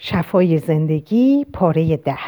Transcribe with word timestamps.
شفای 0.00 0.58
زندگی 0.58 1.46
پاره 1.52 1.96
ده. 1.96 2.18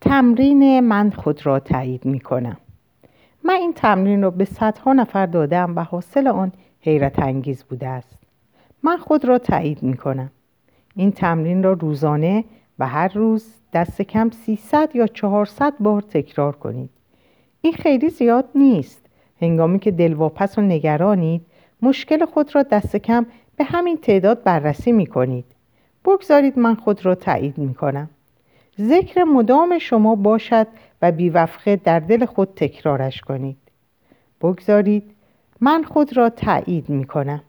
تمرین 0.00 0.80
من 0.80 1.10
خود 1.10 1.46
را 1.46 1.60
تایید 1.60 2.04
می 2.04 2.20
کنم. 2.20 2.56
من 3.44 3.54
این 3.54 3.72
تمرین 3.72 4.22
را 4.22 4.30
به 4.30 4.44
صدها 4.44 4.92
نفر 4.92 5.26
دادم 5.26 5.76
و 5.76 5.80
حاصل 5.80 6.28
آن 6.28 6.52
حیرت 6.80 7.18
انگیز 7.18 7.64
بوده 7.64 7.88
است. 7.88 8.18
من 8.82 8.96
خود 8.96 9.24
را 9.24 9.38
تایید 9.38 9.82
می 9.82 9.96
کنم. 9.96 10.30
این 10.96 11.12
تمرین 11.12 11.62
را 11.62 11.72
روزانه 11.72 12.44
و 12.78 12.86
هر 12.86 13.08
روز 13.08 13.54
دست 13.72 14.02
کم 14.02 14.30
300 14.30 14.90
یا 14.94 15.06
400 15.06 15.74
بار 15.80 16.02
تکرار 16.02 16.56
کنید. 16.56 16.90
این 17.60 17.72
خیلی 17.72 18.10
زیاد 18.10 18.48
نیست. 18.54 19.06
هنگامی 19.40 19.78
که 19.78 19.90
دلواپس 19.90 20.58
و 20.58 20.60
نگرانید 20.60 21.46
مشکل 21.82 22.24
خود 22.24 22.54
را 22.54 22.62
دست 22.62 22.96
کم 22.96 23.26
به 23.56 23.64
همین 23.64 23.96
تعداد 23.96 24.42
بررسی 24.42 24.92
می 24.92 25.06
کنید. 25.06 25.53
بگذارید 26.04 26.58
من 26.58 26.74
خود 26.74 27.06
را 27.06 27.14
تایید 27.14 27.58
می 27.58 27.74
کنم 27.74 28.10
ذکر 28.80 29.24
مدام 29.24 29.78
شما 29.78 30.14
باشد 30.14 30.66
و 31.02 31.12
بیوفقه 31.12 31.76
در 31.76 32.00
دل 32.00 32.26
خود 32.26 32.48
تکرارش 32.56 33.20
کنید. 33.20 33.56
بگذارید 34.40 35.10
من 35.60 35.82
خود 35.82 36.16
را 36.16 36.30
تایید 36.30 36.88
می 36.88 37.04
کنم 37.04 37.42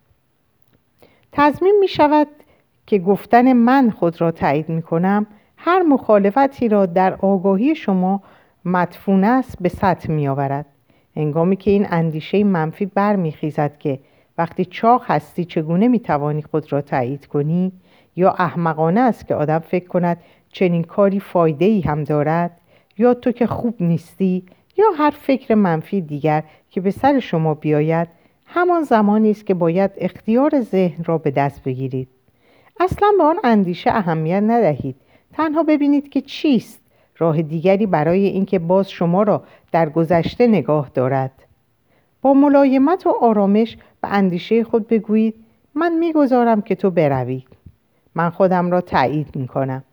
تضمین 1.32 1.76
می 1.80 1.88
شود 1.88 2.28
که 2.86 2.98
گفتن 2.98 3.52
من 3.52 3.90
خود 3.90 4.20
را 4.20 4.30
تایید 4.30 4.68
می 4.68 4.82
کنم 4.82 5.26
هر 5.56 5.82
مخالفتی 5.82 6.68
را 6.68 6.86
در 6.86 7.14
آگاهی 7.14 7.74
شما 7.74 8.22
مدفون 8.64 9.24
است 9.24 9.56
به 9.60 9.68
سطح 9.68 10.10
می 10.10 10.28
آورد 10.28 10.66
انگامی 11.16 11.56
که 11.56 11.70
این 11.70 11.86
اندیشه 11.90 12.44
منفی 12.44 12.86
برمیخیزد 12.86 13.78
که 13.78 13.98
وقتی 14.38 14.64
چاق 14.64 15.04
هستی 15.06 15.44
چگونه 15.44 15.88
می 15.88 16.00
توانی 16.00 16.42
خود 16.42 16.72
را 16.72 16.80
تایید 16.80 17.26
کنی 17.26 17.72
یا 18.16 18.30
احمقانه 18.30 19.00
است 19.00 19.26
که 19.26 19.34
آدم 19.34 19.58
فکر 19.58 19.88
کند 19.88 20.18
چنین 20.52 20.82
کاری 20.82 21.20
فایده 21.20 21.64
ای 21.64 21.80
هم 21.80 22.04
دارد؟ 22.04 22.50
یا 22.98 23.14
تو 23.14 23.32
که 23.32 23.46
خوب 23.46 23.74
نیستی؟ 23.80 24.44
یا 24.76 24.84
هر 24.98 25.10
فکر 25.10 25.54
منفی 25.54 26.00
دیگر 26.00 26.42
که 26.70 26.80
به 26.80 26.90
سر 26.90 27.20
شما 27.20 27.54
بیاید؟ 27.54 28.08
همان 28.46 28.82
زمانی 28.82 29.30
است 29.30 29.46
که 29.46 29.54
باید 29.54 29.90
اختیار 29.96 30.60
ذهن 30.60 31.04
را 31.04 31.18
به 31.18 31.30
دست 31.30 31.62
بگیرید. 31.64 32.08
اصلا 32.80 33.08
به 33.18 33.24
آن 33.24 33.36
اندیشه 33.44 33.90
اهمیت 33.90 34.42
ندهید. 34.46 34.96
تنها 35.32 35.62
ببینید 35.62 36.08
که 36.08 36.20
چیست 36.20 36.80
راه 37.18 37.42
دیگری 37.42 37.86
برای 37.86 38.26
اینکه 38.26 38.58
باز 38.58 38.90
شما 38.90 39.22
را 39.22 39.42
در 39.72 39.88
گذشته 39.88 40.46
نگاه 40.46 40.90
دارد. 40.94 41.32
با 42.22 42.34
ملایمت 42.34 43.06
و 43.06 43.10
آرامش 43.20 43.76
به 44.02 44.08
اندیشه 44.08 44.64
خود 44.64 44.88
بگویید 44.88 45.34
من 45.74 45.98
می‌گذارم 45.98 46.62
که 46.62 46.74
تو 46.74 46.90
بروی. 46.90 47.44
من 48.16 48.30
خودم 48.30 48.70
را 48.70 48.80
تایید 48.80 49.36
می 49.36 49.48
کنم 49.48 49.84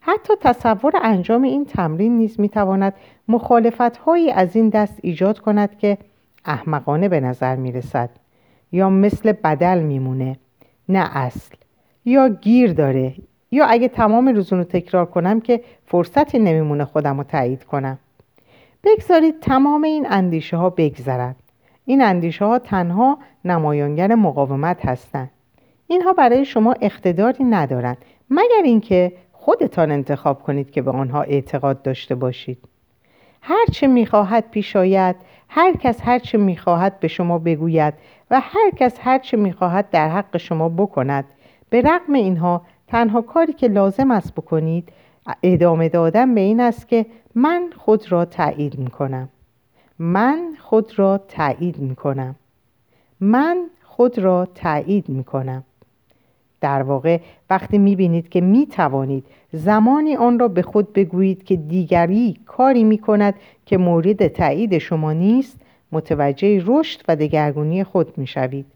حتی 0.00 0.32
تصور 0.40 0.92
انجام 1.02 1.42
این 1.42 1.64
تمرین 1.64 2.16
نیز 2.16 2.40
می 2.40 2.48
تواند 2.48 2.94
مخالفت 3.28 3.96
هایی 3.96 4.30
از 4.30 4.56
این 4.56 4.68
دست 4.68 4.98
ایجاد 5.02 5.38
کند 5.38 5.78
که 5.78 5.98
احمقانه 6.44 7.08
به 7.08 7.20
نظر 7.20 7.56
می 7.56 7.72
رسد 7.72 8.10
یا 8.72 8.90
مثل 8.90 9.32
بدل 9.32 9.82
میمونه. 9.82 10.36
نه 10.88 11.16
اصل. 11.16 11.54
یا 12.04 12.28
گیر 12.28 12.72
داره. 12.72 13.14
یا 13.50 13.66
اگه 13.66 13.88
تمام 13.88 14.28
روزونو 14.28 14.64
تکرار 14.64 15.06
کنم 15.06 15.40
که 15.40 15.60
فرصتی 15.86 16.38
نمیمونه 16.38 16.84
خودم 16.84 17.18
رو 17.18 17.24
تایید 17.24 17.64
کنم. 17.64 17.98
بگذارید 18.84 19.40
تمام 19.40 19.82
این 19.82 20.06
اندیشه 20.10 20.56
ها 20.56 20.70
بگذرند. 20.70 21.36
این 21.84 22.02
اندیشه 22.02 22.44
ها 22.44 22.58
تنها 22.58 23.18
نمایانگر 23.44 24.14
مقاومت 24.14 24.86
هستند. 24.86 25.30
اینها 25.86 26.12
برای 26.12 26.44
شما 26.44 26.74
اقتداری 26.80 27.44
ندارند 27.44 27.96
مگر 28.30 28.62
اینکه 28.64 29.12
خودتان 29.32 29.90
انتخاب 29.90 30.42
کنید 30.42 30.70
که 30.70 30.82
به 30.82 30.90
آنها 30.90 31.22
اعتقاد 31.22 31.82
داشته 31.82 32.14
باشید. 32.14 32.58
هرچه 33.42 33.86
می‌خواهد 33.86 34.50
پیش 34.50 34.76
آید 34.76 35.16
هر 35.48 35.72
کس 35.76 36.00
هرچه 36.02 36.38
می‌خواهد 36.38 37.00
به 37.00 37.08
شما 37.08 37.38
بگوید 37.38 37.94
و 38.30 38.40
هر 38.40 38.70
کس 38.76 38.98
هرچه 39.00 39.36
می‌خواهد 39.36 39.90
در 39.90 40.08
حق 40.08 40.36
شما 40.36 40.68
بکند. 40.68 41.24
به 41.70 41.80
رغم 41.80 42.12
اینها 42.12 42.62
تنها 42.86 43.22
کاری 43.22 43.52
که 43.52 43.68
لازم 43.68 44.10
است 44.10 44.34
بکنید 44.34 44.92
ادامه 45.42 45.88
دادن 45.88 46.34
به 46.34 46.40
این 46.40 46.60
است 46.60 46.88
که 46.88 47.06
من 47.34 47.70
خود 47.76 48.12
را 48.12 48.24
تایید 48.24 48.78
می‌کنم. 48.78 49.28
من 49.98 50.56
خود 50.58 50.98
را 50.98 51.18
تایید 51.18 51.78
می‌کنم. 51.78 52.34
من 53.20 53.70
خود 53.84 54.18
را 54.18 54.48
تایید 54.54 55.08
می‌کنم. 55.08 55.64
در 56.66 56.82
واقع 56.82 57.18
وقتی 57.50 57.78
می‌بینید 57.78 58.28
که 58.28 58.40
می‌توانید 58.40 59.24
زمانی 59.52 60.16
آن 60.16 60.38
را 60.38 60.48
به 60.48 60.62
خود 60.62 60.92
بگویید 60.92 61.44
که 61.44 61.56
دیگری 61.56 62.36
کاری 62.46 62.84
می‌کند 62.84 63.34
که 63.66 63.78
مورد 63.78 64.28
تایید 64.28 64.78
شما 64.78 65.12
نیست 65.12 65.60
متوجه 65.92 66.62
رشد 66.66 67.00
و 67.08 67.16
دگرگونی 67.16 67.84
خود 67.84 68.18
می‌شوید. 68.18 68.66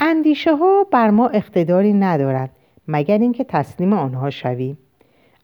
اندیشه 0.00 0.56
ها 0.56 0.86
بر 0.90 1.10
ما 1.10 1.28
اقتداری 1.28 1.92
ندارند 1.92 2.50
مگر 2.88 3.18
اینکه 3.18 3.44
تسلیم 3.44 3.92
آنها 3.92 4.30
شویم. 4.30 4.78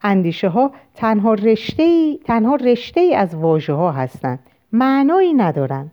اندیشه 0.01 0.49
ها 0.49 0.71
تنها 0.95 1.33
رشته 1.33 1.83
ای, 1.83 2.19
تنها 2.25 2.55
رشته 2.55 3.01
ای 3.01 3.15
از 3.15 3.35
واژه 3.35 3.73
ها 3.73 3.91
هستند 3.91 4.39
معنایی 4.71 5.33
ندارند. 5.33 5.91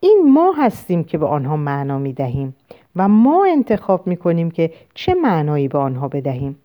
این 0.00 0.22
ما 0.28 0.52
هستیم 0.52 1.04
که 1.04 1.18
به 1.18 1.26
آنها 1.26 1.56
معنا 1.56 1.98
می 1.98 2.12
دهیم 2.12 2.54
و 2.96 3.08
ما 3.08 3.46
انتخاب 3.50 4.06
می 4.06 4.16
کنیم 4.16 4.50
که 4.50 4.72
چه 4.94 5.14
معنایی 5.14 5.68
به 5.68 5.78
آنها 5.78 6.08
بدهیم. 6.08 6.58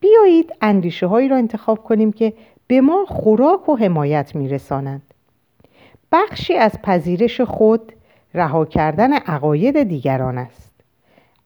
بیایید 0.00 0.52
اندیشه 0.60 1.06
هایی 1.06 1.28
را 1.28 1.36
انتخاب 1.36 1.84
کنیم 1.84 2.12
که 2.12 2.32
به 2.66 2.80
ما 2.80 3.04
خوراک 3.04 3.68
و 3.68 3.76
حمایت 3.76 4.34
می 4.36 4.48
رسانند. 4.48 5.02
بخشی 6.12 6.54
از 6.54 6.82
پذیرش 6.82 7.40
خود 7.40 7.92
رها 8.34 8.64
کردن 8.64 9.12
عقاید 9.12 9.82
دیگران 9.82 10.38
است. 10.38 10.72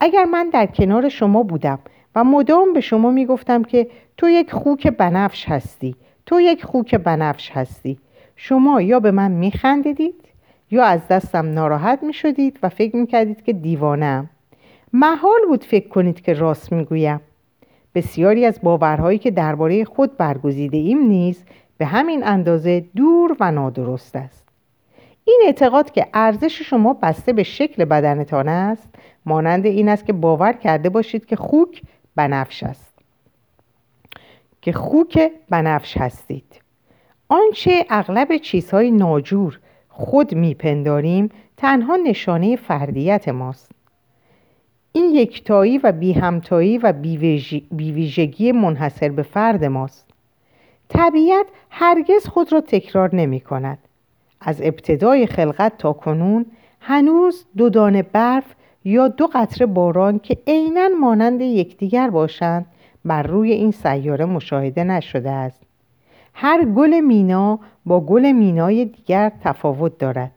اگر 0.00 0.24
من 0.24 0.50
در 0.50 0.66
کنار 0.66 1.08
شما 1.08 1.42
بودم 1.42 1.78
و 2.14 2.24
مدام 2.24 2.72
به 2.72 2.80
شما 2.80 3.10
می 3.10 3.26
گفتم 3.26 3.64
که 3.64 3.90
تو 4.16 4.28
یک 4.28 4.52
خوک 4.52 4.86
بنفش 4.86 5.48
هستی 5.48 5.96
تو 6.26 6.40
یک 6.40 6.64
خوک 6.64 6.94
بنفش 6.94 7.50
هستی 7.50 7.98
شما 8.36 8.80
یا 8.80 9.00
به 9.00 9.10
من 9.10 9.30
می 9.30 9.50
خندیدید 9.50 10.14
یا 10.72 10.84
از 10.84 11.08
دستم 11.08 11.52
ناراحت 11.52 12.02
می 12.02 12.12
شدید 12.12 12.58
و 12.62 12.68
فکر 12.68 12.96
می 12.96 13.06
کردید 13.06 13.44
که 13.44 13.52
دیوانم 13.52 14.30
محال 14.92 15.40
بود 15.48 15.64
فکر 15.64 15.88
کنید 15.88 16.20
که 16.20 16.32
راست 16.32 16.72
می 16.72 16.84
گویم 16.84 17.20
بسیاری 17.94 18.46
از 18.46 18.60
باورهایی 18.62 19.18
که 19.18 19.30
درباره 19.30 19.84
خود 19.84 20.16
برگزیده 20.16 20.76
ایم 20.76 20.98
نیز 20.98 21.44
به 21.78 21.86
همین 21.86 22.24
اندازه 22.24 22.84
دور 22.96 23.36
و 23.40 23.50
نادرست 23.50 24.16
است. 24.16 24.48
این 25.24 25.40
اعتقاد 25.46 25.90
که 25.90 26.06
ارزش 26.14 26.62
شما 26.62 26.92
بسته 26.94 27.32
به 27.32 27.42
شکل 27.42 27.84
بدنتان 27.84 28.48
است 28.48 28.88
مانند 29.26 29.66
این 29.66 29.88
است 29.88 30.06
که 30.06 30.12
باور 30.12 30.52
کرده 30.52 30.88
باشید 30.88 31.26
که 31.26 31.36
خوک 31.36 31.82
بنفش 32.16 32.62
است. 32.62 32.98
که 34.60 34.72
خوک 34.72 35.30
بنفش 35.48 35.96
هستید. 35.96 36.60
آنچه 37.28 37.86
اغلب 37.90 38.36
چیزهای 38.36 38.90
ناجور 38.90 39.58
خود 39.94 40.34
میپنداریم 40.34 41.28
تنها 41.56 41.97
نشانه 41.97 42.56
فردیت 42.56 43.28
ماست. 43.28 43.70
این 44.92 45.14
یکتایی 45.14 45.78
و 45.78 45.92
بیهمتایی 45.92 46.78
و 46.78 46.92
بیویژگی 47.70 48.52
منحصر 48.52 49.08
به 49.08 49.22
فرد 49.22 49.64
ماست. 49.64 50.10
طبیعت 50.88 51.47
هرگز 51.70 52.26
خود 52.26 52.52
را 52.52 52.60
تکرار 52.60 53.14
نمی 53.14 53.41
کند 53.41 53.78
از 54.41 54.60
ابتدای 54.62 55.26
خلقت 55.26 55.78
تا 55.78 55.92
کنون 55.92 56.47
هنوز 56.81 57.44
دو 57.56 57.69
دانه 57.69 58.02
برف 58.02 58.54
یا 58.84 59.08
دو 59.08 59.26
قطره 59.26 59.66
باران 59.66 60.19
که 60.19 60.38
عینا 60.47 60.88
مانند 61.00 61.41
یکدیگر 61.41 62.11
باشند 62.11 62.66
بر 63.05 63.22
روی 63.22 63.52
این 63.52 63.70
سیاره 63.70 64.25
مشاهده 64.25 64.84
نشده 64.84 65.31
است. 65.31 65.62
هر 66.34 66.64
گل 66.64 67.00
مینا 67.00 67.58
با 67.87 68.00
گل 68.00 68.32
مینای 68.32 68.84
دیگر 68.84 69.32
تفاوت 69.44 69.99
دارد. 69.99 70.32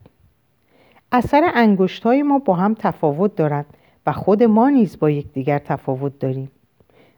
اثر 1.12 1.52
انگشتای 1.54 2.24
ما 2.24 2.40
با 2.40 2.54
هم 2.54 2.74
تفاوت 2.74 3.36
دارد 3.36 3.66
و 4.06 4.12
خود 4.12 4.44
ما 4.44 4.70
نیز 4.70 5.00
با 5.00 5.10
یکدیگر 5.10 5.60
تفاوت 5.60 6.20
داریم. 6.20 6.52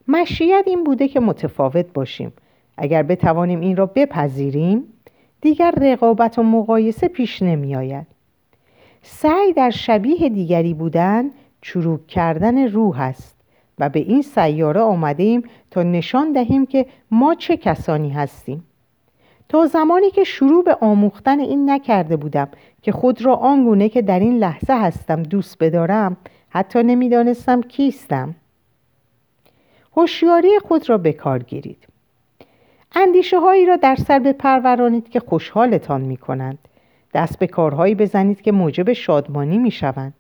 مشیت 0.08 0.64
این 0.66 0.84
بوده 0.84 1.08
که 1.08 1.20
متفاوت 1.20 1.94
باشیم. 1.94 2.34
اگر 2.78 3.04
بتوانیم 3.04 3.60
این 3.60 3.76
را 3.78 3.86
بپذیریم 3.86 4.84
دیگر 5.42 5.72
رقابت 5.72 6.40
و 6.40 6.44
مقایسه 6.44 7.08
پیش 7.08 7.42
نمی 7.42 7.76
آید 7.76 8.08
سعی 9.02 9.54
در 9.54 9.70
شبیه 9.70 10.30
دیگری 10.30 10.74
بودن 10.74 11.32
چروک 11.62 12.08
کردن 12.08 12.68
روح 12.68 13.00
است. 13.00 13.37
و 13.80 13.90
به 13.90 14.00
این 14.00 14.22
سیاره 14.22 14.82
آمده 14.82 15.24
ایم 15.24 15.44
تا 15.72 15.84
نشان 15.84 16.32
دهیم 16.32 16.66
که 16.66 16.86
ما 17.12 17.36
چه 17.36 17.58
کسانی 17.58 18.10
هستیم. 18.10 18.64
تا 19.50 19.66
زمانی 19.66 20.12
که 20.12 20.24
شروع 20.24 20.64
به 20.64 20.78
آموختن 20.82 21.40
این 21.40 21.70
نکرده 21.70 22.18
بودم 22.18 22.48
که 22.82 22.92
خود 22.92 23.22
را 23.22 23.36
آنگونه 23.36 23.90
که 23.90 24.02
در 24.02 24.20
این 24.20 24.38
لحظه 24.38 24.74
هستم 24.74 25.24
دوست 25.24 25.58
بدارم 25.60 26.18
حتی 26.50 26.84
نمی‌دانستم 26.84 27.62
کیستم. 27.62 28.36
هوشیاری 29.98 30.60
خود 30.60 30.90
را 30.90 30.98
به 30.98 31.14
کار 31.14 31.44
گیرید. 31.44 31.88
اندیشه 32.96 33.40
هایی 33.40 33.66
را 33.66 33.76
در 33.76 33.96
سر 33.96 34.20
بپرورانید 34.20 35.10
که 35.10 35.20
خوشحالتان 35.20 36.02
می 36.02 36.18
کنند 36.18 36.58
دست 37.14 37.40
به 37.40 37.48
کارهایی 37.48 37.96
بزنید 37.96 38.42
که 38.42 38.52
موجب 38.52 38.94
شادمانی 38.94 39.58
می 39.58 39.72
شوند 39.72 40.14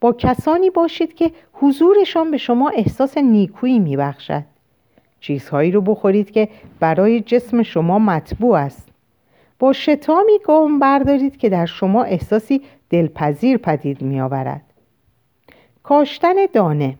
با 0.00 0.12
کسانی 0.12 0.70
باشید 0.70 1.14
که 1.14 1.30
حضورشان 1.52 2.30
به 2.30 2.36
شما 2.36 2.68
احساس 2.68 3.18
نیکویی 3.18 3.78
می 3.78 3.96
بخشد 3.96 4.42
چیزهایی 5.20 5.70
رو 5.70 5.80
بخورید 5.80 6.30
که 6.30 6.48
برای 6.80 7.20
جسم 7.20 7.62
شما 7.62 7.98
مطبوع 7.98 8.58
است 8.58 8.88
با 9.58 9.72
شتامی 9.72 10.38
گام 10.44 10.78
بردارید 10.78 11.36
که 11.36 11.48
در 11.48 11.66
شما 11.66 12.02
احساسی 12.02 12.62
دلپذیر 12.90 13.56
پدید 13.56 14.02
می 14.02 14.20
آورد. 14.20 14.62
کاشتن 15.82 16.34
دانه 16.52 16.96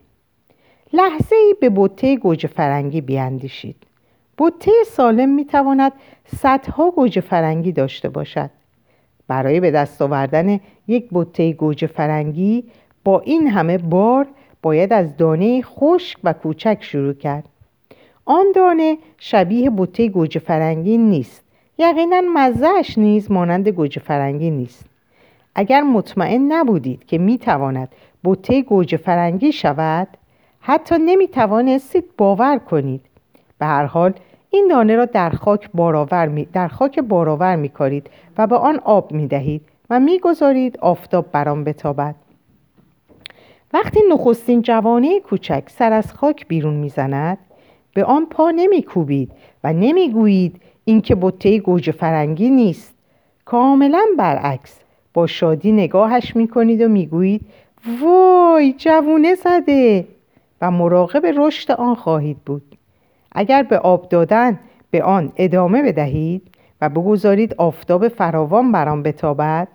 لحظه 0.92 1.36
ای 1.36 1.54
به 1.60 1.68
بوته 1.68 2.16
گوجه 2.16 2.48
فرنگی 2.48 3.00
بیاندیشید. 3.00 3.76
بوته 4.36 4.70
سالم 4.86 5.28
می 5.28 5.44
تواند 5.44 5.92
صدها 6.36 6.90
گوجه 6.90 7.20
فرنگی 7.20 7.72
داشته 7.72 8.08
باشد. 8.08 8.50
برای 9.28 9.60
به 9.60 9.70
دست 9.70 10.02
آوردن 10.02 10.60
یک 10.88 11.08
بوته 11.08 11.52
گوجه 11.52 11.86
فرنگی 11.86 12.64
با 13.10 13.20
این 13.20 13.48
همه 13.48 13.78
بار 13.78 14.26
باید 14.62 14.92
از 14.92 15.16
دانه 15.16 15.62
خشک 15.62 16.18
و 16.24 16.32
کوچک 16.32 16.78
شروع 16.80 17.12
کرد. 17.12 17.44
آن 18.24 18.46
دانه 18.54 18.98
شبیه 19.18 19.70
بوته 19.70 20.08
گوجه 20.08 20.40
فرنگی 20.40 20.98
نیست. 20.98 21.44
یقینا 21.78 22.20
مزهش 22.34 22.98
نیز 22.98 23.30
مانند 23.30 23.68
گوجه 23.68 24.00
فرنگی 24.00 24.50
نیست. 24.50 24.84
اگر 25.54 25.82
مطمئن 25.82 26.52
نبودید 26.52 27.04
که 27.04 27.18
می‌تواند 27.18 27.88
بوته 28.22 28.62
گوجه 28.62 28.96
فرنگی 28.96 29.52
شود 29.52 30.08
حتی 30.60 30.94
نمی 30.98 31.28
توانستید 31.28 32.04
باور 32.18 32.58
کنید. 32.58 33.00
به 33.58 33.66
هر 33.66 33.84
حال 33.84 34.12
این 34.50 34.68
دانه 34.70 34.96
را 34.96 35.04
در 35.04 35.30
خاک 35.30 35.70
بارآور 35.74 36.28
می 36.28 36.44
در 36.44 36.68
خاک 36.68 37.00
بارآور 37.00 37.56
می 37.56 37.68
کارید 37.68 38.10
و 38.38 38.46
به 38.46 38.56
آن 38.56 38.80
آب 38.84 39.12
می 39.12 39.26
دهید 39.26 39.62
و 39.90 40.00
می 40.00 40.18
گذارید 40.18 40.78
آفتاب 40.78 41.32
بر 41.32 41.48
آن 41.48 41.64
بتابد. 41.64 42.14
وقتی 43.72 44.00
نخستین 44.10 44.62
جوانه 44.62 45.20
کوچک 45.20 45.62
سر 45.66 45.92
از 45.92 46.12
خاک 46.12 46.48
بیرون 46.48 46.74
می‌زند 46.74 47.38
به 47.94 48.04
آن 48.04 48.26
پا 48.26 48.50
نمی 48.50 48.82
کوبید 48.82 49.32
و 49.64 49.72
نمی 49.72 50.10
گویید 50.10 50.60
اینکه 50.84 51.14
بطه 51.14 51.58
گوجه 51.58 51.92
فرنگی 51.92 52.50
نیست. 52.50 52.94
کاملا 53.44 54.06
برعکس 54.18 54.80
با 55.14 55.26
شادی 55.26 55.72
نگاهش 55.72 56.36
می 56.36 56.48
کنید 56.48 56.80
و 56.80 56.88
می 56.88 57.06
گویید 57.06 57.46
وای 58.02 58.72
جوونه 58.72 59.34
زده! 59.34 60.06
و 60.60 60.70
مراقب 60.70 61.26
رشد 61.26 61.72
آن 61.72 61.94
خواهید 61.94 62.38
بود. 62.46 62.76
اگر 63.32 63.62
به 63.62 63.78
آب 63.78 64.08
دادن 64.08 64.60
به 64.90 65.02
آن 65.02 65.32
ادامه 65.36 65.82
بدهید 65.82 66.42
و 66.80 66.88
بگذارید 66.88 67.54
آفتاب 67.54 68.08
فراوان 68.08 68.72
بر 68.72 68.88
آن 68.88 69.02
بتابد 69.02 69.68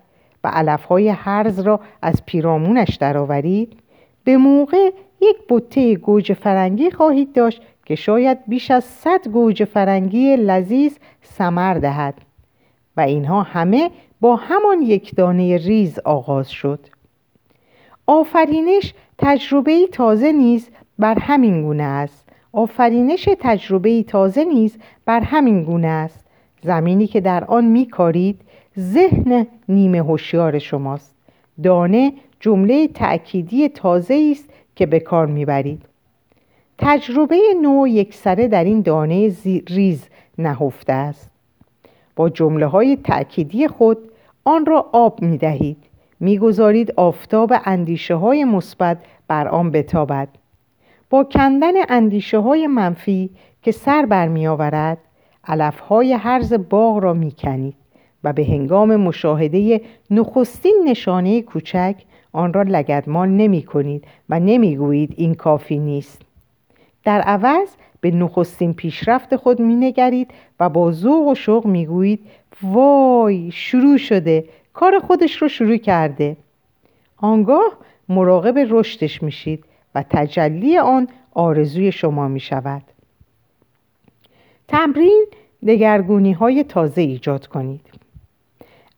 و 0.44 0.48
علفهای 0.48 1.08
هرز 1.08 1.60
را 1.60 1.80
از 2.02 2.26
پیرامونش 2.26 2.96
درآورید 2.96 3.76
به 4.26 4.36
موقع 4.36 4.90
یک 5.20 5.36
بطه 5.48 5.94
گوجه 5.94 6.34
فرنگی 6.34 6.90
خواهید 6.90 7.32
داشت 7.32 7.62
که 7.84 7.94
شاید 7.94 8.38
بیش 8.46 8.70
از 8.70 8.84
صد 8.84 9.28
گوجه 9.28 9.64
فرنگی 9.64 10.36
لذیذ 10.36 10.96
سمر 11.22 11.74
دهد. 11.74 12.14
و 12.96 13.00
اینها 13.00 13.42
همه 13.42 13.90
با 14.20 14.36
همان 14.36 14.82
یک 14.82 15.14
دانه 15.16 15.56
ریز 15.56 15.98
آغاز 15.98 16.50
شد. 16.50 16.86
آفرینش 18.06 18.94
تجربه 19.18 19.86
تازه 19.92 20.32
نیز 20.32 20.68
بر 20.98 21.18
همین 21.18 21.62
گونه 21.62 21.82
است. 21.82 22.28
آفرینش 22.52 23.28
تجربه 23.40 24.02
تازه 24.02 24.44
نیز 24.44 24.78
بر 25.04 25.20
همین 25.20 25.64
گونه 25.64 25.88
است. 25.88 26.26
زمینی 26.62 27.06
که 27.06 27.20
در 27.20 27.44
آن 27.44 27.64
میکارید 27.64 28.40
ذهن 28.78 29.46
نیمه 29.68 29.98
هوشیار 29.98 30.58
شماست. 30.58 31.14
دانه 31.62 32.12
جمله 32.40 32.88
تأکیدی 32.88 33.68
تازه 33.68 34.28
است 34.30 34.50
که 34.76 34.86
به 34.86 35.00
کار 35.00 35.26
می‌برید. 35.26 35.82
تجربه 36.78 37.40
نو 37.62 37.86
یکسره 37.86 38.48
در 38.48 38.64
این 38.64 38.80
دانه 38.80 39.32
ریز 39.68 40.08
نهفته 40.38 40.92
است. 40.92 41.30
با 42.16 42.28
جمله 42.28 42.66
های 42.66 42.96
تأکیدی 42.96 43.68
خود 43.68 43.98
آن 44.44 44.66
را 44.66 44.86
آب 44.92 45.22
می 45.22 45.38
دهید 45.38 45.76
می‌گذارید 46.20 46.92
آفتاب 46.96 47.52
اندیشه 47.64 48.14
های 48.14 48.44
مثبت 48.44 48.98
بر 49.28 49.48
آن 49.48 49.70
بتابد. 49.70 50.28
با 51.10 51.24
کندن 51.24 51.72
اندیشه 51.88 52.38
های 52.38 52.66
منفی 52.66 53.30
که 53.62 53.72
سر 53.72 54.06
بر 54.06 54.28
می 54.28 54.46
آورد 54.46 54.98
علف 55.44 55.78
های 55.78 56.12
حرز 56.12 56.52
باغ 56.52 56.98
را 56.98 57.12
می 57.12 57.32
کنید 57.32 57.74
و 58.24 58.32
به 58.32 58.44
هنگام 58.44 58.96
مشاهده 58.96 59.80
نخستین 60.10 60.82
نشانه 60.86 61.42
کوچک 61.42 61.94
آن 62.36 62.52
را 62.52 62.62
لگدمال 62.62 63.28
نمی 63.28 63.62
کنید 63.62 64.04
و 64.28 64.40
نمی 64.40 64.76
گویید 64.76 65.14
این 65.16 65.34
کافی 65.34 65.78
نیست. 65.78 66.22
در 67.04 67.20
عوض 67.20 67.68
به 68.00 68.10
نخستین 68.10 68.74
پیشرفت 68.74 69.36
خود 69.36 69.62
مینگرید 69.62 70.30
و 70.60 70.68
با 70.68 70.92
ذوق 70.92 71.28
و 71.28 71.34
شوق 71.34 71.66
می‌گویید 71.66 72.20
وای 72.62 73.50
شروع 73.50 73.96
شده 73.96 74.44
کار 74.72 74.98
خودش 74.98 75.42
رو 75.42 75.48
شروع 75.48 75.76
کرده. 75.76 76.36
آنگاه 77.16 77.72
مراقب 78.08 78.66
رشدش 78.70 79.22
میشید 79.22 79.64
و 79.94 80.04
تجلی 80.10 80.78
آن 80.78 81.08
آرزوی 81.34 81.92
شما 81.92 82.28
می 82.28 82.40
شود. 82.40 82.82
تمرین 84.68 85.26
دگرگونی 85.66 86.32
های 86.32 86.64
تازه 86.64 87.00
ایجاد 87.00 87.46
کنید. 87.46 88.05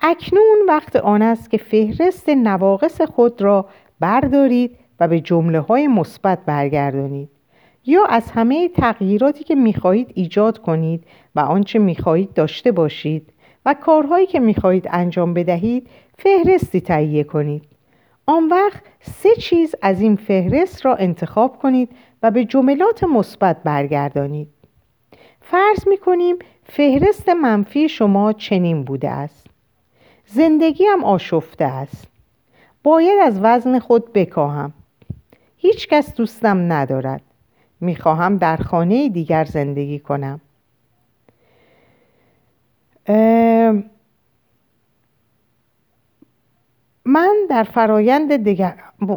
اکنون 0.01 0.59
وقت 0.69 0.97
آن 0.97 1.23
است 1.23 1.51
که 1.51 1.59
فهرست 1.59 2.29
نواقص 2.29 3.01
خود 3.01 3.43
را 3.43 3.67
بردارید 4.01 4.77
و 5.01 5.09
به 5.09 5.21
جمله 5.21 5.61
های 5.61 5.89
مثبت 5.89 6.39
برگردانید. 6.47 7.29
یا 7.87 8.05
از 8.05 8.31
همه 8.31 8.69
تغییراتی 8.69 9.45
که 9.45 9.55
می‌خواهید 9.55 10.13
ایجاد 10.15 10.59
کنید 10.59 11.05
و 11.35 11.41
آنچه 11.41 11.79
می‌خواهید 11.79 12.33
داشته 12.33 12.73
باشید 12.73 13.33
و 13.67 13.75
کارهایی 13.75 14.27
که 14.27 14.41
می‌خواهید 14.41 14.89
انجام 14.91 15.35
بدهید 15.35 15.89
فهرستی 16.19 16.81
تهیه 16.81 17.25
کنید. 17.25 17.63
آن 18.27 18.49
وقت 18.49 18.83
سه 19.01 19.35
چیز 19.35 19.75
از 19.83 20.01
این 20.01 20.17
فهرست 20.17 20.87
را 20.87 20.95
انتخاب 20.95 21.59
کنید 21.59 21.91
و 22.23 22.31
به 22.31 22.45
جملات 22.45 23.05
مثبت 23.05 23.63
برگردانید. 23.65 24.49
فرض 25.41 25.89
می‌کنیم 25.89 26.37
فهرست 26.65 27.29
منفی 27.29 27.89
شما 27.89 28.33
چنین 28.33 28.85
بوده 28.85 29.11
است. 29.11 29.48
زندگیم 30.31 31.05
آشفته 31.05 31.65
است. 31.65 32.07
باید 32.83 33.19
از 33.23 33.41
وزن 33.43 33.79
خود 33.79 34.13
بکاهم. 34.13 34.73
هیچ 35.57 35.89
کس 35.89 36.15
دوستم 36.15 36.73
ندارد. 36.73 37.23
می‌خواهم 37.81 38.37
در 38.37 38.57
خانه 38.57 39.09
دیگر 39.09 39.45
زندگی 39.45 39.99
کنم. 39.99 40.41
من 47.05 47.37
در 47.51 47.63
فرایند 47.63 48.37
دیگر 48.37 48.75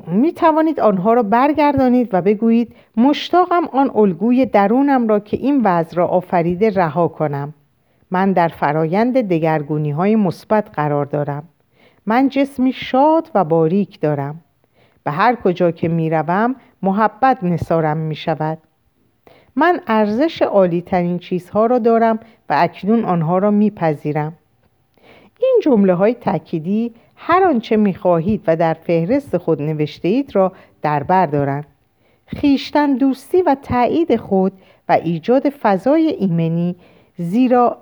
می 0.08 0.34
توانید 0.34 0.80
آنها 0.80 1.14
را 1.14 1.24
برگردانید 1.24 2.10
و 2.14 2.22
بگویید 2.22 2.76
مشتاقم 2.98 3.66
آن 3.66 3.92
الگوی 3.96 4.46
درونم 4.46 5.08
را 5.08 5.20
که 5.20 5.38
این 5.38 5.62
وضع 5.64 5.96
را 5.96 6.08
آفریده 6.08 6.70
رها 6.70 7.08
کنم. 7.08 7.54
من 8.12 8.34
در 8.34 8.48
فرایند 8.48 9.22
دگرگونی 9.22 9.92
های 9.92 10.16
مثبت 10.16 10.70
قرار 10.74 11.06
دارم. 11.06 11.44
من 12.06 12.30
جسمی 12.30 12.74
شاد 12.74 13.32
و 13.36 13.44
باریک 13.44 14.00
دارم. 14.00 14.42
به 15.04 15.12
هر 15.12 15.36
کجا 15.36 15.72
که 15.72 15.88
می 15.88 16.10
روم 16.10 16.56
محبت 16.82 17.44
نصارم 17.44 17.98
می 17.98 18.16
شود 18.16 18.58
من 19.56 19.82
ارزش 19.88 20.42
عالی 20.42 20.82
ترین 20.82 21.20
چیزها 21.20 21.66
را 21.66 21.80
دارم 21.80 22.20
و 22.50 22.56
اکنون 22.58 23.06
آنها 23.06 23.38
را 23.38 23.52
می 23.52 23.72
پذیرم 23.72 24.34
این 25.40 25.60
جمله 25.64 25.94
های 25.94 26.14
تأکیدی 26.14 26.94
هر 27.16 27.44
آنچه 27.44 27.78
می 27.78 27.94
خواهید 27.94 28.44
و 28.48 28.56
در 28.56 28.74
فهرست 28.74 29.38
خود 29.38 29.62
نوشته 29.62 30.08
اید 30.08 30.36
را 30.36 30.52
در 30.82 31.04
بر 31.04 31.26
دارند. 31.26 31.66
خیشتن 32.26 32.94
دوستی 32.94 33.42
و 33.42 33.56
تایید 33.64 34.16
خود 34.16 34.54
و 34.90 34.92
ایجاد 34.92 35.50
فضای 35.50 36.08
ایمنی 36.20 36.76
زیرا 37.18 37.78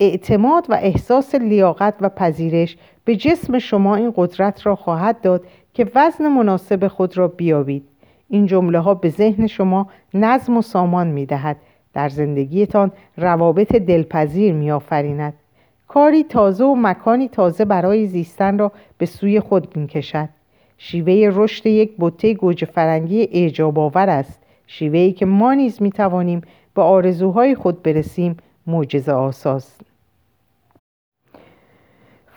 اعتماد 0.00 0.66
و 0.68 0.74
احساس 0.74 1.34
لیاقت 1.34 1.94
و 2.00 2.08
پذیرش 2.08 2.76
به 3.04 3.16
جسم 3.16 3.58
شما 3.58 3.96
این 3.96 4.12
قدرت 4.16 4.66
را 4.66 4.76
خواهد 4.76 5.20
داد 5.20 5.44
که 5.74 5.86
وزن 5.94 6.28
مناسب 6.28 6.88
خود 6.88 7.18
را 7.18 7.28
بیابید. 7.28 7.84
این 8.28 8.46
جمله 8.46 8.78
ها 8.78 8.94
به 8.94 9.08
ذهن 9.08 9.46
شما 9.46 9.86
نظم 10.14 10.56
و 10.56 10.62
سامان 10.62 11.06
می 11.06 11.26
دهد 11.26 11.56
در 11.92 12.08
زندگیتان 12.08 12.92
روابط 13.16 13.76
دلپذیر 13.76 14.54
می 14.54 14.70
آفریند 14.70 15.34
کاری 15.88 16.24
تازه 16.24 16.64
و 16.64 16.74
مکانی 16.74 17.28
تازه 17.28 17.64
برای 17.64 18.06
زیستن 18.06 18.58
را 18.58 18.72
به 18.98 19.06
سوی 19.06 19.40
خود 19.40 19.76
می 19.76 19.86
کشد 19.86 20.28
شیوه 20.78 21.30
رشد 21.32 21.66
یک 21.66 21.92
بطه 21.98 22.34
گوجه 22.34 22.66
فرنگی 22.66 23.28
اعجاب 23.32 23.78
آور 23.78 24.10
است. 24.10 24.42
شیوهی 24.66 25.12
که 25.12 25.26
ما 25.26 25.54
نیز 25.54 25.82
می 25.82 25.90
توانیم 25.90 26.40
به 26.74 26.82
آرزوهای 26.82 27.54
خود 27.54 27.82
برسیم 27.82 28.36
معجزه 28.66 29.12
آساست 29.12 29.80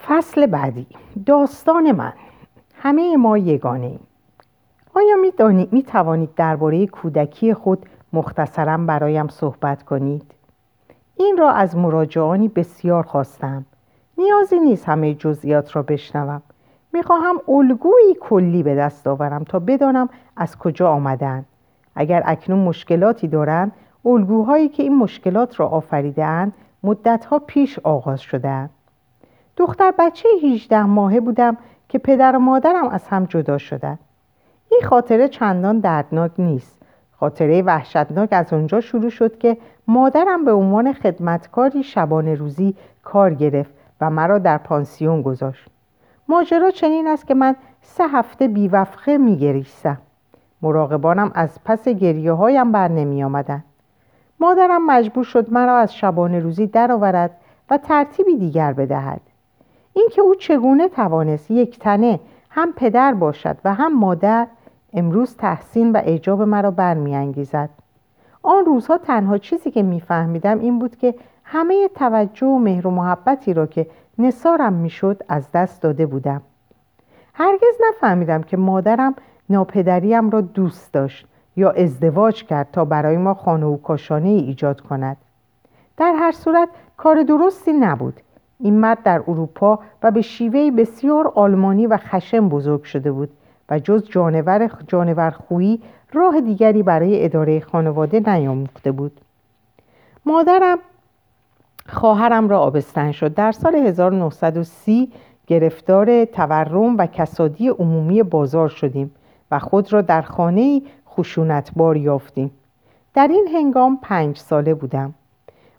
فصل 0.08 0.46
بعدی. 0.46 0.88
داستان 1.26 1.92
من. 1.92 2.14
همه 2.76 3.18
ما 3.18 3.38
یگانه 3.38 3.86
ایم. 3.86 4.00
آیا 4.94 5.16
می, 5.16 5.68
می 5.72 5.84
توانید 5.84 6.36
درباره 6.36 6.88
کودکی 6.88 7.54
خود 7.54 7.86
مختصرا 8.14 8.78
برایم 8.78 9.28
صحبت 9.28 9.84
کنید؟ 9.84 10.32
این 11.16 11.38
را 11.38 11.52
از 11.52 11.76
مراجعانی 11.76 12.48
بسیار 12.48 13.04
خواستم. 13.04 13.66
نیازی 14.18 14.60
نیست 14.60 14.90
همه 14.90 15.14
جزئیات 15.14 15.76
را 15.76 15.84
بشنوم. 15.84 16.42
می‌خواهم 16.94 17.36
الگویی 17.48 18.16
کلی 18.22 18.64
به 18.64 18.76
دست 18.76 19.08
آورم 19.08 19.44
تا 19.44 19.60
بدانم 19.60 20.10
از 20.36 20.58
کجا 20.58 20.90
آمدن. 20.90 21.46
اگر 21.96 22.24
اکنون 22.26 22.60
مشکلاتی 22.60 23.28
دارند 23.28 23.72
الگوهایی 24.06 24.70
که 24.70 24.84
این 24.84 24.96
مشکلات 24.96 25.60
را 25.60 25.68
آفریدهاند 25.68 26.54
مدتها 26.84 27.40
پیش 27.40 27.80
آغاز 27.80 28.22
شدهاند. 28.22 28.70
دختر 29.58 29.94
بچه 30.00 30.30
18 30.44 30.84
ماهه 30.84 31.20
بودم 31.20 31.58
که 31.90 31.98
پدر 31.98 32.36
و 32.36 32.40
مادرم 32.40 32.88
از 32.88 33.08
هم 33.08 33.26
جدا 33.26 33.58
شدند. 33.58 34.00
این 34.72 34.82
خاطره 34.84 35.28
چندان 35.28 35.80
دردناک 35.80 36.32
نیست. 36.38 36.82
خاطره 37.20 37.62
وحشتناک 37.62 38.30
از 38.32 38.54
آنجا 38.54 38.82
شروع 38.82 39.10
شد 39.10 39.38
که 39.38 39.58
مادرم 39.88 40.46
به 40.46 40.52
عنوان 40.52 40.94
خدمتکاری 40.94 41.84
شبانه 41.84 42.36
روزی 42.36 42.76
کار 43.04 43.34
گرفت 43.34 43.72
و 44.02 44.10
مرا 44.10 44.40
در 44.40 44.58
پانسیون 44.58 45.22
گذاشت. 45.22 45.70
ماجرا 46.30 46.72
چنین 46.72 47.08
است 47.08 47.28
که 47.28 47.34
من 47.34 47.56
سه 47.82 48.08
هفته 48.08 48.48
بیوفقه 48.48 49.18
میگریستم. 49.18 49.98
مراقبانم 50.62 51.32
از 51.36 51.60
پس 51.66 51.88
گریه 51.88 52.32
هایم 52.32 52.72
بر 52.72 52.88
نمی 52.88 53.24
آمدن. 53.24 53.64
مادرم 54.40 54.86
مجبور 54.86 55.24
شد 55.24 55.54
مرا 55.54 55.78
از 55.78 55.96
شبانه 55.96 56.40
روزی 56.40 56.68
درآورد 56.68 57.32
و 57.70 57.78
ترتیبی 57.78 58.38
دیگر 58.38 58.74
بدهد. 58.74 59.22
اینکه 59.94 60.22
او 60.22 60.36
چگونه 60.36 60.90
توانست 60.90 61.52
یک 61.52 61.80
تنه 61.80 62.20
هم 62.50 62.74
پدر 62.74 63.14
باشد 63.14 63.58
و 63.66 63.74
هم 63.74 64.00
مادر 64.00 64.48
امروز 64.94 65.36
تحسین 65.36 65.92
و 65.92 65.98
اعجاب 65.98 66.42
مرا 66.42 66.72
برمیانگیزد. 66.72 67.70
آن 68.44 68.66
روزها 68.66 68.98
تنها 68.98 69.38
چیزی 69.38 69.72
که 69.72 69.84
میفهمیدم 69.84 70.60
این 70.60 70.80
بود 70.80 70.96
که 70.96 71.16
همه 71.44 71.88
توجه 71.88 72.48
و 72.48 72.58
مهر 72.58 72.88
و 72.88 72.92
محبتی 72.92 73.54
را 73.54 73.66
که 73.66 73.88
نصارم 74.20 74.74
می‌شد 74.74 75.24
از 75.30 75.52
دست 75.52 75.82
داده 75.82 76.06
بودم. 76.06 76.42
هرگز 77.34 77.76
نفهمیدم 77.90 78.44
که 78.44 78.58
مادرم 78.58 79.16
ناپدریم 79.50 80.30
را 80.30 80.42
دوست 80.42 80.94
داشت. 80.94 81.28
یا 81.58 81.72
ازدواج 81.72 82.44
کرد 82.44 82.68
تا 82.72 82.86
برای 82.86 83.18
ما 83.18 83.34
خانه 83.34 83.66
و 83.66 83.78
کاشانه 83.78 84.30
ای 84.30 84.40
ایجاد 84.40 84.82
کند. 84.82 85.18
در 85.98 86.14
هر 86.20 86.32
صورت 86.32 86.70
کار 86.98 87.24
درستی 87.24 87.74
نبود. 87.74 88.14
این 88.60 88.80
مرد 88.80 89.04
در 89.04 89.24
اروپا 89.28 89.80
و 90.04 90.12
به 90.12 90.22
شیوهی 90.22 90.72
بسیار 90.72 91.32
آلمانی 91.36 91.88
و 91.88 91.98
خشم 91.98 92.50
بزرگ 92.50 92.84
شده 92.84 93.12
بود 93.12 93.30
و 93.70 93.80
جز 93.80 94.10
جانور 94.10 94.70
جانور 94.88 95.32
خویی 95.32 95.82
راه 96.14 96.42
دیگری 96.42 96.84
برای 96.84 97.26
اداره 97.26 97.60
خانواده 97.60 98.20
نیاموخته 98.20 98.92
بود. 98.92 99.22
مادرم 100.26 100.78
خواهرم 101.90 102.50
را 102.50 102.60
آبستن 102.60 103.12
شد. 103.12 103.34
در 103.34 103.52
سال 103.52 103.76
1930 103.76 105.12
گرفتار 105.48 106.26
تورم 106.26 106.98
و 106.98 107.06
کسادی 107.06 107.68
عمومی 107.68 108.24
بازار 108.24 108.70
شدیم 108.70 109.12
و 109.52 109.60
خود 109.60 109.94
را 109.94 110.02
در 110.02 110.22
خانه 110.22 110.82
خشونتبار 111.18 111.98
یافتیم. 111.98 112.52
در 113.14 113.28
این 113.28 113.48
هنگام 113.54 114.00
پنج 114.02 114.38
ساله 114.38 114.74
بودم. 114.74 115.14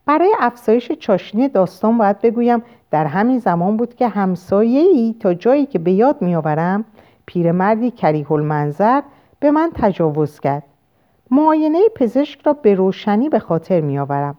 برای 0.06 0.32
افزایش 0.40 0.92
چاشنی 0.92 1.48
داستان 1.48 1.98
باید 1.98 2.20
بگویم 2.20 2.62
در 2.90 3.06
همین 3.06 3.38
زمان 3.38 3.76
بود 3.76 3.94
که 3.94 4.08
همسایه‌ای 4.08 5.14
تا 5.20 5.34
جایی 5.34 5.66
که 5.66 5.78
به 5.78 5.92
یاد 5.92 6.22
میآورم 6.22 6.84
پیرمردی 7.26 7.90
کریه 7.90 8.32
المنظر 8.32 9.02
به 9.40 9.50
من 9.50 9.70
تجاوز 9.74 10.40
کرد. 10.40 10.62
معاینه 11.30 11.78
پزشک 11.94 12.46
را 12.46 12.52
به 12.52 12.74
روشنی 12.74 13.28
به 13.28 13.38
خاطر 13.38 13.80
میآورم. 13.80 14.36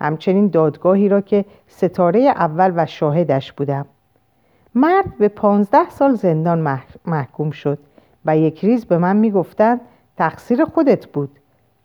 همچنین 0.00 0.48
دادگاهی 0.48 1.08
را 1.08 1.20
که 1.20 1.44
ستاره 1.66 2.20
اول 2.20 2.72
و 2.76 2.86
شاهدش 2.86 3.52
بودم. 3.52 3.86
مرد 4.74 5.18
به 5.18 5.28
پانزده 5.28 5.90
سال 5.90 6.14
زندان 6.14 6.80
محکوم 7.06 7.50
شد 7.50 7.78
و 8.24 8.36
یک 8.36 8.64
ریز 8.64 8.84
به 8.84 8.98
من 8.98 9.16
می‌گفتند 9.16 9.80
تقصیر 10.16 10.64
خودت 10.64 11.06
بود. 11.06 11.30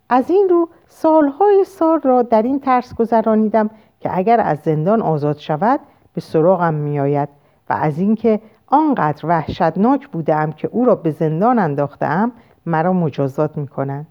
از 0.09 0.29
این 0.29 0.47
رو 0.49 0.69
سالهای 0.87 1.63
سال 1.63 1.99
را 1.99 2.21
در 2.21 2.41
این 2.41 2.59
ترس 2.59 2.95
گذرانیدم 2.95 3.69
که 3.99 4.17
اگر 4.17 4.39
از 4.39 4.59
زندان 4.59 5.01
آزاد 5.01 5.37
شود 5.37 5.79
به 6.13 6.21
سراغم 6.21 6.73
میآید 6.73 7.29
و 7.69 7.73
از 7.73 7.99
اینکه 7.99 8.41
آنقدر 8.67 9.25
وحشتناک 9.25 10.07
بودم 10.07 10.51
که 10.51 10.69
او 10.71 10.85
را 10.85 10.95
به 10.95 11.11
زندان 11.11 11.59
انداختم 11.59 12.31
مرا 12.65 12.93
مجازات 12.93 13.57
می‌کنند. 13.57 14.07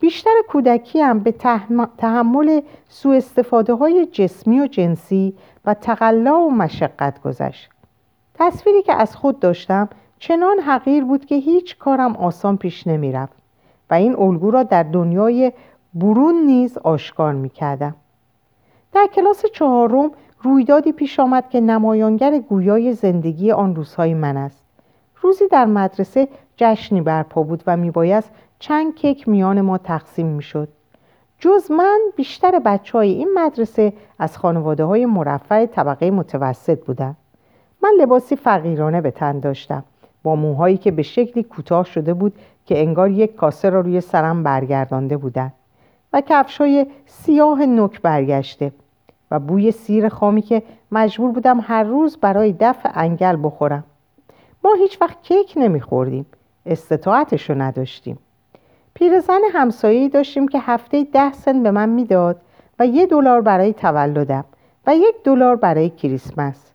بیشتر 0.00 0.34
کودکیم 0.48 1.18
به 1.18 1.32
تحمل 1.98 2.60
سوء 2.88 3.16
استفاده 3.16 3.74
های 3.74 4.06
جسمی 4.06 4.60
و 4.60 4.66
جنسی 4.66 5.34
و 5.64 5.74
تقلا 5.74 6.40
و 6.40 6.50
مشقت 6.50 7.22
گذشت. 7.22 7.70
تصویری 8.34 8.82
که 8.82 8.94
از 8.94 9.16
خود 9.16 9.40
داشتم 9.40 9.88
چنان 10.18 10.58
حقیر 10.58 11.04
بود 11.04 11.24
که 11.24 11.34
هیچ 11.34 11.78
کارم 11.78 12.16
آسان 12.16 12.56
پیش 12.56 12.86
نمی‌رفت 12.86 13.36
و 13.90 13.94
این 13.94 14.16
الگو 14.16 14.50
را 14.50 14.62
در 14.62 14.82
دنیای 14.82 15.52
برون 15.94 16.34
نیز 16.34 16.78
آشکار 16.78 17.32
می‌کردم. 17.32 17.94
در 18.92 19.06
کلاس 19.12 19.46
چهارم 19.46 20.10
رویدادی 20.42 20.92
پیش 20.92 21.20
آمد 21.20 21.50
که 21.50 21.60
نمایانگر 21.60 22.38
گویای 22.38 22.92
زندگی 22.92 23.52
آن 23.52 23.76
روزهای 23.76 24.14
من 24.14 24.36
است. 24.36 24.62
روزی 25.22 25.48
در 25.48 25.64
مدرسه 25.64 26.28
جشنی 26.56 27.00
برپا 27.00 27.42
بود 27.42 27.62
و 27.66 27.76
میبایست 27.76 28.30
چند 28.58 28.94
کیک 28.94 29.28
میان 29.28 29.60
ما 29.60 29.78
تقسیم 29.78 30.26
می‌شد. 30.26 30.68
جز 31.38 31.70
من 31.70 31.98
بیشتر 32.16 32.58
بچه 32.58 32.98
های 32.98 33.10
این 33.10 33.28
مدرسه 33.34 33.92
از 34.18 34.38
خانواده 34.38 34.84
های 34.84 35.06
مرفع 35.06 35.66
طبقه 35.66 36.10
متوسط 36.10 36.84
بودند. 36.84 37.16
من 37.82 37.92
لباسی 37.98 38.36
فقیرانه 38.36 39.00
به 39.00 39.10
تن 39.10 39.40
داشتم. 39.40 39.84
با 40.26 40.36
موهایی 40.36 40.76
که 40.76 40.90
به 40.90 41.02
شکلی 41.02 41.42
کوتاه 41.42 41.84
شده 41.84 42.14
بود 42.14 42.32
که 42.64 42.80
انگار 42.80 43.10
یک 43.10 43.36
کاسه 43.36 43.70
را 43.70 43.80
روی 43.80 44.00
سرم 44.00 44.42
برگردانده 44.42 45.16
بودند 45.16 45.52
و 46.12 46.20
کفشای 46.20 46.86
سیاه 47.06 47.66
نک 47.66 48.02
برگشته 48.02 48.72
و 49.30 49.40
بوی 49.40 49.70
سیر 49.70 50.08
خامی 50.08 50.42
که 50.42 50.62
مجبور 50.92 51.30
بودم 51.30 51.60
هر 51.62 51.84
روز 51.84 52.16
برای 52.16 52.54
دفع 52.60 52.90
انگل 52.94 53.38
بخورم. 53.42 53.84
ما 54.64 54.74
هیچ 54.78 55.00
وقت 55.00 55.22
کیک 55.22 55.54
نمیخوردیم 55.56 56.26
استطاعتش 56.66 57.50
رو 57.50 57.62
نداشتیم. 57.62 58.18
پیرزن 58.94 59.40
همسایه‌ای 59.52 60.08
داشتیم 60.08 60.48
که 60.48 60.58
هفته 60.60 61.04
ده 61.04 61.32
سن 61.32 61.62
به 61.62 61.70
من 61.70 61.88
می‌داد 61.88 62.36
و 62.78 62.86
یه 62.86 63.06
دلار 63.06 63.40
برای 63.40 63.72
تولدم 63.72 64.44
و 64.86 64.96
یک 64.96 65.14
دلار 65.24 65.56
برای 65.56 65.90
کریسمس. 65.90 66.65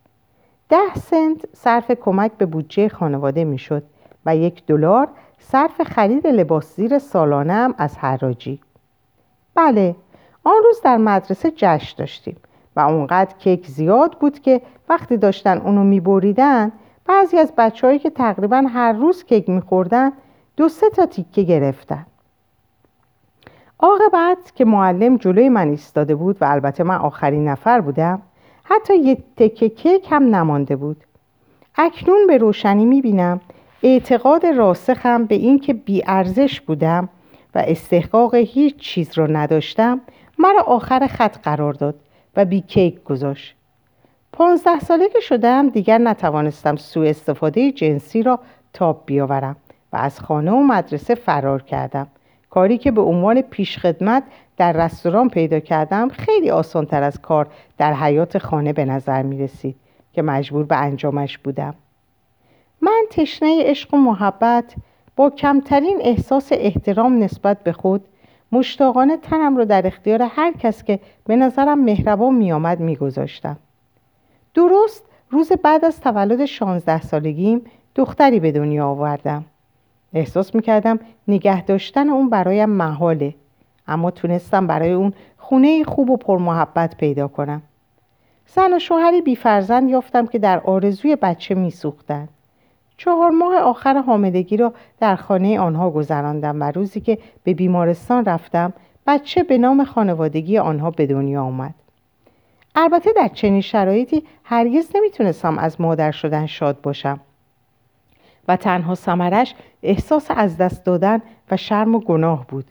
ده 0.71 0.95
سنت 0.95 1.45
صرف 1.53 1.91
کمک 1.91 2.31
به 2.37 2.45
بودجه 2.45 2.89
خانواده 2.89 3.43
می‌شد 3.43 3.83
و 4.25 4.35
یک 4.35 4.65
دلار 4.65 5.07
صرف 5.39 5.81
خرید 5.81 6.27
لباس 6.27 6.75
زیر 6.75 6.99
سالانه 6.99 7.73
از 7.77 7.97
حراجی. 7.97 8.59
بله 9.55 9.95
آن 10.43 10.53
روز 10.63 10.81
در 10.83 10.97
مدرسه 10.97 11.51
جشن 11.55 11.95
داشتیم 11.97 12.37
و 12.75 12.79
اونقدر 12.79 13.35
کیک 13.37 13.67
زیاد 13.67 14.19
بود 14.19 14.39
که 14.39 14.61
وقتی 14.89 15.17
داشتن 15.17 15.57
اونو 15.57 15.83
میبریدن 15.83 16.71
بعضی 17.05 17.37
از 17.37 17.53
بچههایی 17.57 17.99
که 17.99 18.09
تقریبا 18.09 18.63
هر 18.69 18.93
روز 18.93 19.23
کیک 19.23 19.49
میخوردن 19.49 20.11
دو 20.57 20.69
سه 20.69 20.89
تا 20.89 21.05
تیکه 21.05 21.43
گرفتن. 21.43 22.05
بعد 24.13 24.51
که 24.55 24.65
معلم 24.65 25.17
جلوی 25.17 25.49
من 25.49 25.67
ایستاده 25.69 26.15
بود 26.15 26.37
و 26.41 26.45
البته 26.45 26.83
من 26.83 26.95
آخرین 26.95 27.47
نفر 27.47 27.81
بودم 27.81 28.21
حتی 28.63 28.95
یه 28.97 29.17
تکه 29.37 29.69
کیک 29.69 30.07
هم 30.09 30.35
نمانده 30.35 30.75
بود. 30.75 30.97
اکنون 31.75 32.27
به 32.27 32.37
روشنی 32.37 32.85
می‌بینم 32.85 33.41
اعتقاد 33.83 34.45
راسخم 34.45 35.25
به 35.25 35.35
اینکه 35.35 35.73
بیارزش 35.73 36.61
بودم 36.61 37.09
و 37.55 37.63
استحقاق 37.67 38.35
هیچ 38.35 38.77
چیز 38.77 39.17
را 39.17 39.27
نداشتم 39.27 40.01
مرا 40.39 40.61
آخر 40.61 41.07
خط 41.07 41.37
قرار 41.43 41.73
داد 41.73 41.95
و 42.35 42.45
بی 42.45 42.61
کیک 42.61 43.03
گذاشت. 43.03 43.55
پانزده 44.33 44.79
ساله 44.79 45.09
که 45.09 45.19
شدم 45.19 45.69
دیگر 45.69 45.97
نتوانستم 45.97 46.75
سوء 46.75 47.09
استفاده 47.09 47.71
جنسی 47.71 48.23
را 48.23 48.39
تاب 48.73 49.03
بیاورم 49.05 49.55
و 49.93 49.97
از 49.97 50.19
خانه 50.19 50.51
و 50.51 50.63
مدرسه 50.63 51.15
فرار 51.15 51.61
کردم. 51.61 52.07
کاری 52.49 52.77
که 52.77 52.91
به 52.91 53.01
عنوان 53.01 53.41
پیشخدمت 53.41 54.23
در 54.61 54.71
رستوران 54.71 55.29
پیدا 55.29 55.59
کردم 55.59 56.09
خیلی 56.09 56.49
آسانتر 56.49 57.03
از 57.03 57.21
کار 57.21 57.47
در 57.77 57.93
حیات 57.93 58.37
خانه 58.37 58.73
به 58.73 58.85
نظر 58.85 59.21
می 59.21 59.37
رسید 59.37 59.75
که 60.13 60.21
مجبور 60.21 60.65
به 60.65 60.75
انجامش 60.75 61.37
بودم. 61.37 61.73
من 62.81 63.03
تشنه 63.09 63.63
عشق 63.63 63.93
و 63.93 63.97
محبت 63.97 64.75
با 65.15 65.29
کمترین 65.29 65.99
احساس 66.01 66.49
احترام 66.51 67.23
نسبت 67.23 67.63
به 67.63 67.71
خود 67.71 68.05
مشتاقانه 68.51 69.17
تنم 69.17 69.57
رو 69.57 69.65
در 69.65 69.87
اختیار 69.87 70.21
هر 70.21 70.53
کس 70.59 70.83
که 70.83 70.99
به 71.25 71.35
نظرم 71.35 71.83
مهربان 71.83 72.33
میآمد 72.35 72.79
میگذاشتم. 72.79 73.57
درست 74.53 75.03
روز 75.29 75.51
بعد 75.51 75.85
از 75.85 75.99
تولد 76.01 76.45
شانزده 76.45 77.01
سالگیم 77.01 77.61
دختری 77.95 78.39
به 78.39 78.51
دنیا 78.51 78.87
آوردم. 78.87 79.45
احساس 80.13 80.55
می‌کردم 80.55 80.99
نگه 81.27 81.65
داشتن 81.65 82.09
اون 82.09 82.29
برایم 82.29 82.69
محاله. 82.69 83.33
اما 83.87 84.11
تونستم 84.11 84.67
برای 84.67 84.91
اون 84.91 85.13
خونه 85.37 85.83
خوب 85.83 86.09
و 86.09 86.17
پرمحبت 86.17 86.97
پیدا 86.97 87.27
کنم. 87.27 87.61
زن 88.47 88.73
و 88.73 88.79
شوهری 88.79 89.21
بیفرزند 89.21 89.89
یافتم 89.89 90.27
که 90.27 90.39
در 90.39 90.59
آرزوی 90.59 91.15
بچه 91.15 91.55
میسوختند 91.55 92.29
چهار 92.97 93.29
ماه 93.31 93.57
آخر 93.57 94.01
حاملگی 94.01 94.57
را 94.57 94.73
در 94.99 95.15
خانه 95.15 95.59
آنها 95.59 95.89
گذراندم 95.89 96.61
و 96.61 96.71
روزی 96.71 97.01
که 97.01 97.17
به 97.43 97.53
بیمارستان 97.53 98.25
رفتم 98.25 98.73
بچه 99.07 99.43
به 99.43 99.57
نام 99.57 99.83
خانوادگی 99.83 100.57
آنها 100.57 100.91
به 100.91 101.07
دنیا 101.07 101.43
آمد. 101.43 101.73
البته 102.75 103.13
در 103.13 103.27
چنین 103.27 103.61
شرایطی 103.61 104.23
هرگز 104.43 104.91
نمی‌تونستم 104.95 105.57
از 105.57 105.81
مادر 105.81 106.11
شدن 106.11 106.45
شاد 106.45 106.81
باشم. 106.81 107.19
و 108.47 108.55
تنها 108.55 108.95
سمرش 108.95 109.55
احساس 109.83 110.27
از 110.29 110.57
دست 110.57 110.85
دادن 110.85 111.21
و 111.51 111.57
شرم 111.57 111.95
و 111.95 111.99
گناه 111.99 112.47
بود. 112.47 112.65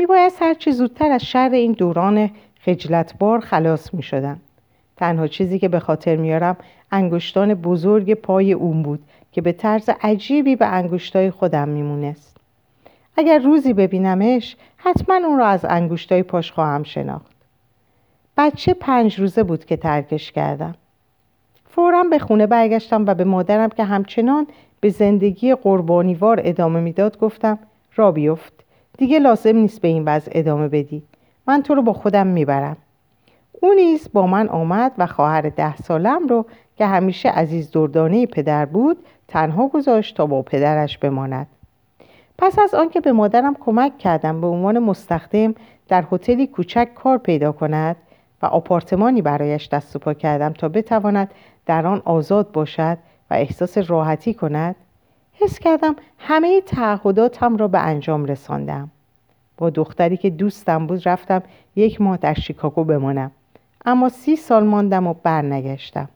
میباید 0.00 0.32
هرچی 0.40 0.72
زودتر 0.72 1.10
از 1.10 1.24
شر 1.24 1.50
این 1.52 1.72
دوران 1.72 2.30
خجلتبار 2.60 3.40
خلاص 3.40 3.94
می 3.94 4.02
شدم. 4.02 4.40
تنها 4.96 5.26
چیزی 5.26 5.58
که 5.58 5.68
به 5.68 5.80
خاطر 5.80 6.16
میارم 6.16 6.56
انگشتان 6.92 7.54
بزرگ 7.54 8.14
پای 8.14 8.52
اون 8.52 8.82
بود 8.82 9.02
که 9.32 9.40
به 9.40 9.52
طرز 9.52 9.90
عجیبی 10.02 10.56
به 10.56 10.66
انگشتای 10.66 11.30
خودم 11.30 11.68
میمونست. 11.68 12.36
اگر 13.16 13.38
روزی 13.38 13.72
ببینمش 13.72 14.56
حتما 14.76 15.14
اون 15.14 15.38
را 15.38 15.46
از 15.46 15.64
انگشتای 15.64 16.22
پاش 16.22 16.52
خواهم 16.52 16.82
شناخت. 16.82 17.36
بچه 18.36 18.74
پنج 18.74 19.20
روزه 19.20 19.42
بود 19.42 19.64
که 19.64 19.76
ترکش 19.76 20.32
کردم. 20.32 20.74
فورا 21.66 22.02
به 22.02 22.18
خونه 22.18 22.46
برگشتم 22.46 23.06
و 23.06 23.14
به 23.14 23.24
مادرم 23.24 23.68
که 23.68 23.84
همچنان 23.84 24.46
به 24.80 24.88
زندگی 24.88 25.54
قربانیوار 25.54 26.40
ادامه 26.44 26.80
می‌داد 26.80 27.18
گفتم 27.18 27.58
را 27.96 28.12
بیفت 28.12 28.52
دیگه 29.00 29.18
لازم 29.18 29.56
نیست 29.56 29.80
به 29.80 29.88
این 29.88 30.04
وضع 30.04 30.30
ادامه 30.34 30.68
بدی. 30.68 31.02
من 31.46 31.62
تو 31.62 31.74
رو 31.74 31.82
با 31.82 31.92
خودم 31.92 32.26
می‌برم. 32.26 32.76
او 33.60 33.74
نیز 33.74 34.08
با 34.12 34.26
من 34.26 34.48
آمد 34.48 34.92
و 34.98 35.06
خواهر 35.06 35.40
ده 35.40 35.76
سالم 35.76 36.26
رو 36.26 36.46
که 36.76 36.86
همیشه 36.86 37.28
عزیز 37.28 37.70
دردانه 37.70 38.26
پدر 38.26 38.66
بود 38.66 38.96
تنها 39.28 39.68
گذاشت 39.68 40.16
تا 40.16 40.26
با 40.26 40.42
پدرش 40.42 40.98
بماند. 40.98 41.46
پس 42.38 42.58
از 42.58 42.74
آنکه 42.74 43.00
به 43.00 43.12
مادرم 43.12 43.54
کمک 43.60 43.98
کردم 43.98 44.40
به 44.40 44.46
عنوان 44.46 44.78
مستخدم 44.78 45.54
در 45.88 46.04
هتلی 46.12 46.46
کوچک 46.46 46.88
کار 46.94 47.18
پیدا 47.18 47.52
کند 47.52 47.96
و 48.42 48.46
آپارتمانی 48.46 49.22
برایش 49.22 49.68
دست 49.68 49.96
و 49.96 49.98
پا 49.98 50.14
کردم 50.14 50.52
تا 50.52 50.68
بتواند 50.68 51.30
در 51.66 51.86
آن 51.86 52.02
آزاد 52.04 52.52
باشد 52.52 52.98
و 53.30 53.34
احساس 53.34 53.78
راحتی 53.78 54.34
کند 54.34 54.76
حس 55.40 55.58
کردم 55.58 55.96
همه 56.18 56.60
تعهداتم 56.60 57.56
را 57.56 57.68
به 57.68 57.78
انجام 57.78 58.24
رساندم. 58.24 58.90
با 59.56 59.70
دختری 59.70 60.16
که 60.16 60.30
دوستم 60.30 60.86
بود 60.86 61.08
رفتم 61.08 61.42
یک 61.76 62.00
ماه 62.00 62.16
در 62.16 62.34
شیکاگو 62.34 62.84
بمانم. 62.84 63.30
اما 63.84 64.08
سی 64.08 64.36
سال 64.36 64.64
ماندم 64.64 65.06
و 65.06 65.14
برنگشتم. 65.22 66.08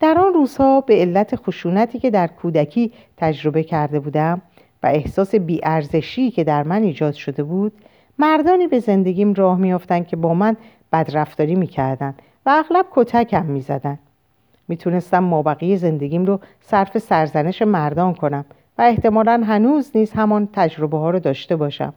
در 0.00 0.18
آن 0.18 0.34
روزها 0.34 0.80
به 0.80 0.94
علت 0.94 1.36
خشونتی 1.36 1.98
که 1.98 2.10
در 2.10 2.26
کودکی 2.26 2.92
تجربه 3.16 3.62
کرده 3.62 4.00
بودم 4.00 4.42
و 4.82 4.86
احساس 4.86 5.34
بیارزشی 5.34 6.30
که 6.30 6.44
در 6.44 6.62
من 6.62 6.82
ایجاد 6.82 7.14
شده 7.14 7.42
بود 7.42 7.72
مردانی 8.18 8.66
به 8.66 8.78
زندگیم 8.78 9.34
راه 9.34 9.58
میافتند 9.58 10.06
که 10.06 10.16
با 10.16 10.34
من 10.34 10.56
بدرفتاری 10.92 11.54
می‌کردند 11.54 12.22
و 12.46 12.50
اغلب 12.50 12.86
کتکم 12.90 13.46
می‌زدند. 13.46 13.98
می‌تونستم 14.68 15.18
مابقی 15.18 15.76
زندگیم 15.76 16.24
رو 16.24 16.40
صرف 16.60 16.98
سرزنش 16.98 17.62
مردان 17.62 18.14
کنم 18.14 18.44
و 18.78 18.82
احتمالا 18.82 19.42
هنوز 19.46 19.90
نیز 19.94 20.12
همان 20.12 20.48
تجربه 20.52 20.98
ها 20.98 21.10
رو 21.10 21.18
داشته 21.18 21.56
باشم 21.56 21.94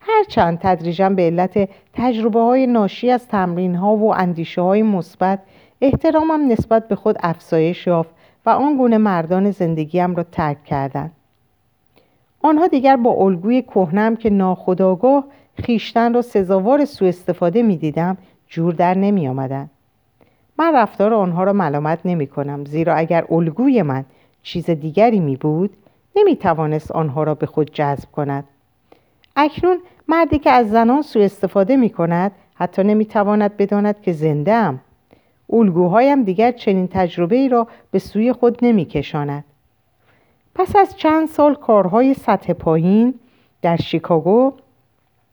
هرچند 0.00 0.58
تدریجا 0.58 1.08
به 1.08 1.22
علت 1.22 1.68
تجربه 1.92 2.40
های 2.40 2.66
ناشی 2.66 3.10
از 3.10 3.28
تمرین 3.28 3.74
ها 3.74 3.96
و 3.96 4.14
اندیشه 4.14 4.60
های 4.60 4.82
مثبت 4.82 5.38
احترامم 5.80 6.52
نسبت 6.52 6.88
به 6.88 6.94
خود 6.94 7.16
افزایش 7.22 7.86
یافت 7.86 8.10
و 8.46 8.50
آن 8.50 8.76
گونه 8.76 8.98
مردان 8.98 9.50
زندگیم 9.50 10.16
را 10.16 10.22
ترک 10.22 10.64
کردند 10.64 11.12
آنها 12.42 12.66
دیگر 12.66 12.96
با 12.96 13.10
الگوی 13.10 13.62
کهنم 13.62 14.16
که 14.16 14.30
ناخداگاه 14.30 15.24
خیشتن 15.62 16.14
را 16.14 16.22
سزاوار 16.22 16.84
سوء 16.84 17.08
استفاده 17.08 17.62
می 17.62 17.76
دیدم 17.76 18.16
جور 18.48 18.74
در 18.74 18.98
نمی 18.98 19.28
آمدن. 19.28 19.70
من 20.58 20.76
رفتار 20.76 21.14
آنها 21.14 21.44
را 21.44 21.52
ملامت 21.52 21.98
نمی 22.04 22.26
کنم 22.26 22.64
زیرا 22.64 22.94
اگر 22.94 23.24
الگوی 23.30 23.82
من 23.82 24.04
چیز 24.42 24.70
دیگری 24.70 25.20
می 25.20 25.36
بود 25.36 25.76
نمی 26.16 26.36
توانست 26.36 26.92
آنها 26.92 27.22
را 27.22 27.34
به 27.34 27.46
خود 27.46 27.72
جذب 27.72 28.10
کند. 28.12 28.44
اکنون 29.36 29.78
مردی 30.08 30.38
که 30.38 30.50
از 30.50 30.70
زنان 30.70 31.02
سوء 31.02 31.24
استفاده 31.24 31.76
می 31.76 31.90
کند 31.90 32.32
حتی 32.54 32.82
نمی 32.82 33.04
تواند 33.04 33.56
بداند 33.56 34.00
که 34.00 34.12
زنده 34.12 34.52
ام 34.52 34.80
الگوهایم 35.52 36.22
دیگر 36.22 36.52
چنین 36.52 36.88
تجربه 36.88 37.36
ای 37.36 37.48
را 37.48 37.66
به 37.90 37.98
سوی 37.98 38.32
خود 38.32 38.58
نمی 38.62 38.84
کشاند. 38.84 39.44
پس 40.54 40.76
از 40.76 40.96
چند 40.96 41.28
سال 41.28 41.54
کارهای 41.54 42.14
سطح 42.14 42.52
پایین 42.52 43.14
در 43.62 43.76
شیکاگو 43.76 44.52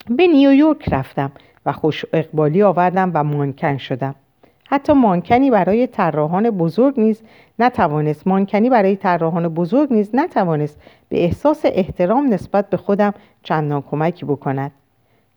به 0.10 0.28
نیویورک 0.28 0.94
رفتم 0.94 1.32
و 1.66 1.72
خوش 1.72 2.06
اقبالی 2.14 2.64
آوردم 2.64 3.12
و 3.14 3.24
مانکن 3.24 3.78
شدم. 3.78 4.16
حتی 4.66 4.94
مانکنی 4.94 5.52
برای 5.52 5.88
طراحان 5.88 6.50
بزرگ 6.50 7.00
نیز 7.00 7.22
نتوانست 7.60 8.28
مانکنی 8.28 8.70
برای 8.70 8.96
طراحان 8.96 9.48
بزرگ 9.48 9.94
نیز 9.94 10.10
نتوانست 10.14 10.82
به 11.10 11.24
احساس 11.24 11.62
احترام 11.66 12.34
نسبت 12.34 12.70
به 12.70 12.78
خودم 12.78 13.14
چندان 13.44 13.82
کمکی 13.82 14.26
بکند. 14.26 14.72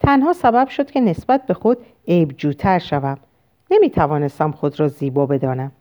تنها 0.00 0.32
سبب 0.32 0.68
شد 0.68 0.90
که 0.90 1.00
نسبت 1.00 1.46
به 1.46 1.54
خود 1.54 1.78
عیبجوتر 2.08 2.78
شوم. 2.78 3.18
نمی 3.70 3.90
توانستم 3.90 4.50
خود 4.50 4.80
را 4.80 4.88
زیبا 4.88 5.26
بدانم. 5.26 5.72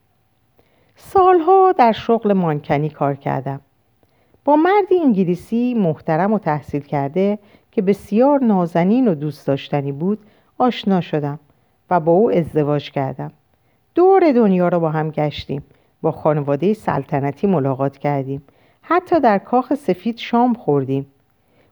سالها 0.96 1.72
در 1.72 1.92
شغل 1.92 2.34
مانکنی 2.34 2.90
کار 2.90 3.16
کردم. 3.16 3.62
با 4.46 4.56
مردی 4.56 5.00
انگلیسی 5.04 5.74
محترم 5.74 6.34
و 6.34 6.40
تحصیل 6.40 6.82
کرده 6.82 7.40
که 7.72 7.82
بسیار 7.82 8.44
نازنین 8.44 9.08
و 9.08 9.16
دوست 9.16 9.48
داشتنی 9.48 9.92
بود 9.92 10.20
آشنا 10.58 11.02
شدم. 11.02 11.40
و 11.90 12.00
با 12.00 12.12
او 12.12 12.32
ازدواج 12.32 12.92
کردم. 12.92 13.32
دور 13.96 14.32
دنیا 14.32 14.68
را 14.68 14.80
با 14.80 14.90
هم 14.90 15.10
گشتیم. 15.10 15.64
با 16.02 16.12
خانواده 16.12 16.74
سلطنتی 16.74 17.48
ملاقات 17.48 17.98
کردیم. 17.98 18.44
حتی 18.82 19.20
در 19.20 19.38
کاخ 19.38 19.74
سفید 19.74 20.18
شام 20.18 20.54
خوردیم. 20.54 21.06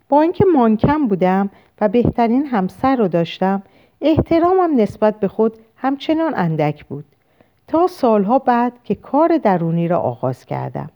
با 0.09 0.21
اینکه 0.21 0.45
مانکم 0.53 1.07
بودم 1.07 1.49
و 1.81 1.87
بهترین 1.87 2.45
همسر 2.45 2.95
رو 2.95 3.07
داشتم 3.07 3.63
احترامم 4.01 4.81
نسبت 4.81 5.19
به 5.19 5.27
خود 5.27 5.57
همچنان 5.75 6.33
اندک 6.35 6.85
بود. 6.85 7.05
تا 7.67 7.87
سالها 7.87 8.39
بعد 8.39 8.73
که 8.83 8.95
کار 8.95 9.37
درونی 9.37 9.87
را 9.87 9.99
آغاز 9.99 10.45
کردم. 10.45 10.89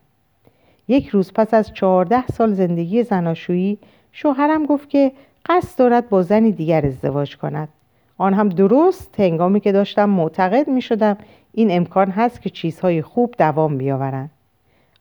یک 0.87 1.07
روز 1.07 1.33
پس 1.33 1.53
از 1.53 1.73
چهارده 1.73 2.27
سال 2.27 2.53
زندگی 2.53 3.03
زناشویی 3.03 3.77
شوهرم 4.11 4.65
گفت 4.65 4.89
که 4.89 5.11
قصد 5.45 5.79
دارد 5.79 6.09
با 6.09 6.21
زنی 6.21 6.51
دیگر 6.51 6.85
ازدواج 6.85 7.37
کند. 7.37 7.69
آن 8.17 8.33
هم 8.33 8.49
درست 8.49 9.19
هنگامی 9.19 9.59
که 9.59 9.71
داشتم 9.71 10.09
معتقد 10.09 10.67
می 10.67 10.81
شدم 10.81 11.17
این 11.53 11.71
امکان 11.71 12.11
هست 12.11 12.41
که 12.41 12.49
چیزهای 12.49 13.01
خوب 13.01 13.35
دوام 13.37 13.77
بیاورند. 13.77 14.29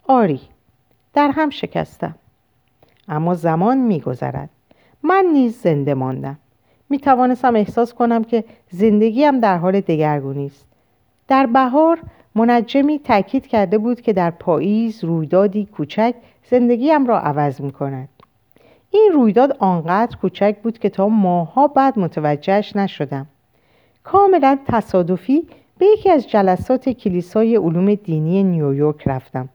آری 0.09 0.41
در 1.15 1.31
هم 1.31 1.51
شکستم. 1.51 2.15
اما 3.09 3.35
زمان 3.35 3.79
میگذرد. 3.79 4.51
من 5.03 5.25
نیز 5.33 5.61
زنده 5.61 5.95
ماندم. 5.95 6.39
می 6.91 6.99
توانستم 6.99 7.57
احساس 7.57 7.95
کنم 7.95 8.25
که 8.25 8.45
زندگیم 8.71 9.41
در 9.41 9.59
حال 9.59 9.81
دگرگونی 9.81 10.47
است. 10.47 10.67
در 11.29 11.47
بهار 11.47 11.99
منجمی 12.35 12.99
تاکید 12.99 13.47
کرده 13.47 13.79
بود 13.79 14.01
که 14.01 14.13
در 14.13 14.31
پاییز 14.31 15.05
رویدادی 15.05 15.67
کوچک 15.67 16.15
زندگیم 16.51 17.07
را 17.07 17.21
عوض 17.21 17.61
می 17.61 17.73
کند 17.73 18.09
این 18.97 19.13
رویداد 19.13 19.57
آنقدر 19.59 20.17
کوچک 20.17 20.57
بود 20.63 20.79
که 20.79 20.91
تا 20.91 21.09
ماهها 21.09 21.67
بعد 21.67 21.99
متوجهش 21.99 22.77
نشدم. 22.77 23.27
کاملا 24.05 24.59
تصادفی 24.67 25.49
به 25.79 25.87
یکی 25.87 26.11
از 26.11 26.29
جلسات 26.31 26.89
کلیسای 26.89 27.57
علوم 27.57 27.95
دینی 27.95 28.43
نیویورک 28.43 29.09
رفتم. 29.09 29.49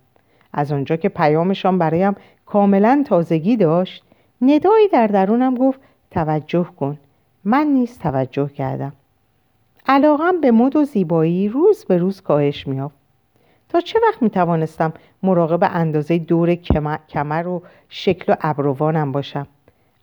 از 0.54 0.72
آنجا 0.72 0.96
که 0.96 1.10
پیامشان 1.10 1.78
برایم 1.78 2.16
کاملا 2.46 3.04
تازگی 3.08 3.58
داشت 3.58 4.04
ندایی 4.42 4.88
در 4.88 5.08
درونم 5.08 5.56
گفت 5.56 5.80
توجه 6.12 6.68
کن. 6.80 6.98
من 7.44 7.68
نیز 7.68 8.00
توجه 8.00 8.48
کردم. 8.48 8.94
علاقم 9.88 10.42
به 10.42 10.52
مد 10.52 10.76
و 10.76 10.84
زیبایی 10.84 11.50
روز 11.50 11.86
به 11.86 11.98
روز 11.98 12.22
کاهش 12.22 12.68
میافت 12.68 12.96
تا 13.70 13.80
چه 13.82 14.00
وقت 14.08 14.22
می 14.22 14.30
توانستم 14.30 14.94
مراقب 15.24 15.70
اندازه 15.74 16.18
دور 16.18 16.56
کمر 17.08 17.48
و 17.48 17.62
شکل 17.90 18.34
و 18.34 18.36
ابروانم 18.42 19.12
باشم. 19.12 19.48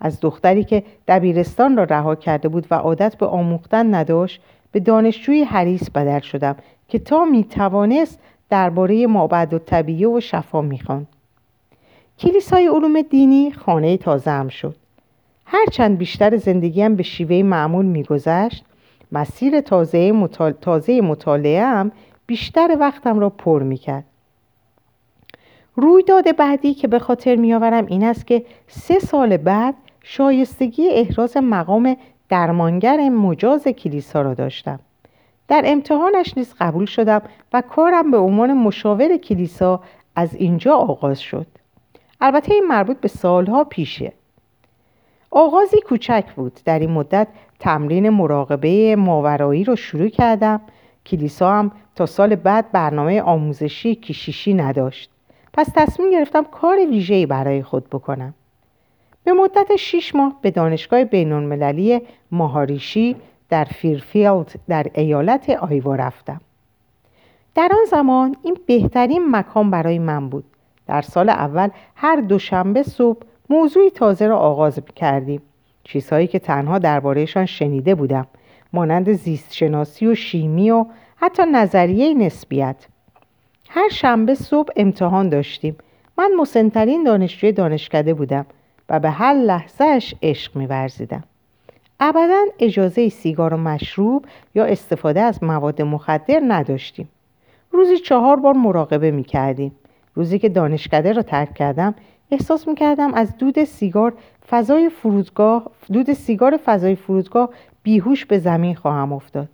از 0.00 0.20
دختری 0.20 0.64
که 0.64 0.82
دبیرستان 1.08 1.76
را 1.76 1.84
رها 1.84 2.14
کرده 2.14 2.48
بود 2.48 2.66
و 2.70 2.74
عادت 2.74 3.16
به 3.16 3.26
آموختن 3.26 3.94
نداشت 3.94 4.40
به 4.72 4.80
دانشجوی 4.80 5.42
حریص 5.42 5.90
بدل 5.90 6.20
شدم 6.20 6.56
که 6.88 6.98
تا 6.98 7.24
می 7.24 7.44
توانست 7.44 8.18
درباره 8.50 9.06
مابعد 9.06 9.54
و 9.54 9.58
طبیعه 9.58 10.08
و 10.08 10.20
شفا 10.20 10.60
می‌خواند. 10.60 11.06
کلیسای 12.18 12.66
علوم 12.66 13.02
دینی 13.02 13.52
خانه 13.52 13.96
تازه 13.96 14.30
هم 14.30 14.48
شد. 14.48 14.76
هرچند 15.46 15.98
بیشتر 15.98 16.36
زندگیم 16.36 16.96
به 16.96 17.02
شیوه 17.02 17.42
معمول 17.42 17.86
میگذشت 17.86 18.64
مسیر 19.12 19.60
تازه, 19.60 20.12
مطال... 20.12 20.52
تازه 20.52 21.00
مطالعه 21.00 21.64
هم 21.64 21.92
بیشتر 22.26 22.76
وقتم 22.80 23.18
را 23.18 23.30
پر 23.30 23.62
می‌کرد. 23.62 24.04
رویداد 25.80 26.36
بعدی 26.36 26.74
که 26.74 26.88
به 26.88 26.98
خاطر 26.98 27.36
میآورم 27.36 27.86
این 27.86 28.04
است 28.04 28.26
که 28.26 28.44
سه 28.68 28.98
سال 28.98 29.36
بعد 29.36 29.74
شایستگی 30.02 30.88
احراز 30.90 31.36
مقام 31.36 31.96
درمانگر 32.28 33.08
مجاز 33.08 33.64
کلیسا 33.64 34.22
را 34.22 34.34
داشتم. 34.34 34.80
در 35.48 35.62
امتحانش 35.64 36.34
نیز 36.36 36.54
قبول 36.60 36.86
شدم 36.86 37.22
و 37.52 37.60
کارم 37.60 38.10
به 38.10 38.18
عنوان 38.18 38.52
مشاور 38.52 39.16
کلیسا 39.16 39.80
از 40.16 40.34
اینجا 40.34 40.74
آغاز 40.74 41.20
شد. 41.20 41.46
البته 42.20 42.54
این 42.54 42.64
مربوط 42.68 42.96
به 42.96 43.08
سالها 43.08 43.64
پیشه. 43.64 44.12
آغازی 45.30 45.80
کوچک 45.80 46.24
بود. 46.36 46.60
در 46.64 46.78
این 46.78 46.90
مدت 46.90 47.28
تمرین 47.58 48.08
مراقبه 48.08 48.96
ماورایی 48.96 49.64
رو 49.64 49.76
شروع 49.76 50.08
کردم. 50.08 50.60
کلیسا 51.06 51.52
هم 51.52 51.72
تا 51.94 52.06
سال 52.06 52.34
بعد 52.34 52.72
برنامه 52.72 53.22
آموزشی 53.22 53.94
کشیشی 53.94 54.54
نداشت. 54.54 55.10
پس 55.58 55.68
تصمیم 55.74 56.10
گرفتم 56.10 56.44
کار 56.44 56.76
ویژه‌ای 56.90 57.26
برای 57.26 57.62
خود 57.62 57.90
بکنم. 57.90 58.34
به 59.24 59.32
مدت 59.32 59.76
شیش 59.76 60.14
ماه 60.14 60.38
به 60.42 60.50
دانشگاه 60.50 61.04
بین 61.04 61.32
المللی 61.32 62.00
ماهاریشی 62.30 63.16
در 63.48 63.64
فیرفیلد 63.64 64.60
در 64.68 64.86
ایالت 64.94 65.50
آیوا 65.50 65.94
رفتم. 65.94 66.40
در 67.54 67.70
آن 67.72 67.84
زمان 67.90 68.36
این 68.42 68.56
بهترین 68.66 69.30
مکان 69.30 69.70
برای 69.70 69.98
من 69.98 70.28
بود. 70.28 70.44
در 70.86 71.02
سال 71.02 71.28
اول 71.28 71.68
هر 71.96 72.16
دوشنبه 72.16 72.82
صبح 72.82 73.20
موضوعی 73.50 73.90
تازه 73.90 74.26
را 74.26 74.38
آغاز 74.38 74.80
کردیم 74.96 75.42
چیزهایی 75.84 76.26
که 76.26 76.38
تنها 76.38 76.78
دربارهشان 76.78 77.46
شنیده 77.46 77.94
بودم. 77.94 78.26
مانند 78.72 79.12
زیست 79.12 79.54
شناسی 79.54 80.06
و 80.06 80.14
شیمی 80.14 80.70
و 80.70 80.86
حتی 81.16 81.42
نظریه 81.52 82.14
نسبیت. 82.14 82.86
هر 83.68 83.88
شنبه 83.88 84.34
صبح 84.34 84.72
امتحان 84.76 85.28
داشتیم. 85.28 85.76
من 86.18 86.30
مسنترین 86.38 87.04
دانشجوی 87.04 87.52
دانشکده 87.52 88.14
بودم 88.14 88.46
و 88.88 89.00
به 89.00 89.10
هر 89.10 89.34
لحظهش 89.34 90.14
عشق 90.22 90.56
میورزیدم. 90.56 91.24
ابدا 92.00 92.40
اجازه 92.58 93.08
سیگار 93.08 93.54
و 93.54 93.56
مشروب 93.56 94.24
یا 94.54 94.64
استفاده 94.64 95.20
از 95.20 95.44
مواد 95.44 95.82
مخدر 95.82 96.42
نداشتیم. 96.48 97.08
روزی 97.72 97.98
چهار 97.98 98.36
بار 98.36 98.54
مراقبه 98.54 99.10
می 99.10 99.24
کردیم. 99.24 99.72
روزی 100.14 100.38
که 100.38 100.48
دانشکده 100.48 101.12
را 101.12 101.22
ترک 101.22 101.54
کردم 101.54 101.94
احساس 102.30 102.68
می 102.68 102.74
کردم 102.74 103.14
از 103.14 103.36
دود 103.38 103.64
سیگار 103.64 104.12
فضای 104.48 104.88
فرودگاه 104.88 105.70
دود 105.92 106.12
سیگار 106.12 106.56
فضای 106.64 106.94
فرودگاه 106.94 107.50
بیهوش 107.82 108.26
به 108.26 108.38
زمین 108.38 108.74
خواهم 108.74 109.12
افتاد. 109.12 109.48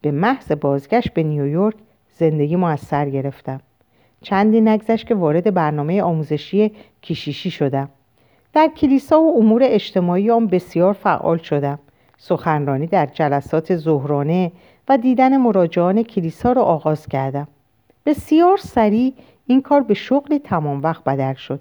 به 0.00 0.10
محض 0.10 0.52
بازگشت 0.52 1.14
به 1.14 1.22
نیویورک 1.22 1.74
زندگی 2.14 2.56
ما 2.56 2.68
از 2.68 2.80
سر 2.80 3.10
گرفتم. 3.10 3.60
چندی 4.20 4.60
نگذشت 4.60 5.06
که 5.06 5.14
وارد 5.14 5.54
برنامه 5.54 6.02
آموزشی 6.02 6.72
کیشیشی 7.00 7.50
شدم. 7.50 7.88
در 8.52 8.70
کلیسا 8.76 9.20
و 9.20 9.38
امور 9.38 9.62
اجتماعی 9.64 10.30
آن 10.30 10.46
بسیار 10.46 10.92
فعال 10.92 11.38
شدم. 11.38 11.78
سخنرانی 12.18 12.86
در 12.86 13.06
جلسات 13.06 13.76
ظهرانه 13.76 14.52
و 14.88 14.98
دیدن 14.98 15.36
مراجعان 15.36 16.02
کلیسا 16.02 16.52
را 16.52 16.62
آغاز 16.62 17.06
کردم. 17.06 17.48
بسیار 18.06 18.56
سریع 18.56 19.12
این 19.46 19.62
کار 19.62 19.80
به 19.80 19.94
شغلی 19.94 20.38
تمام 20.38 20.82
وقت 20.82 21.04
بدل 21.04 21.34
شد. 21.34 21.60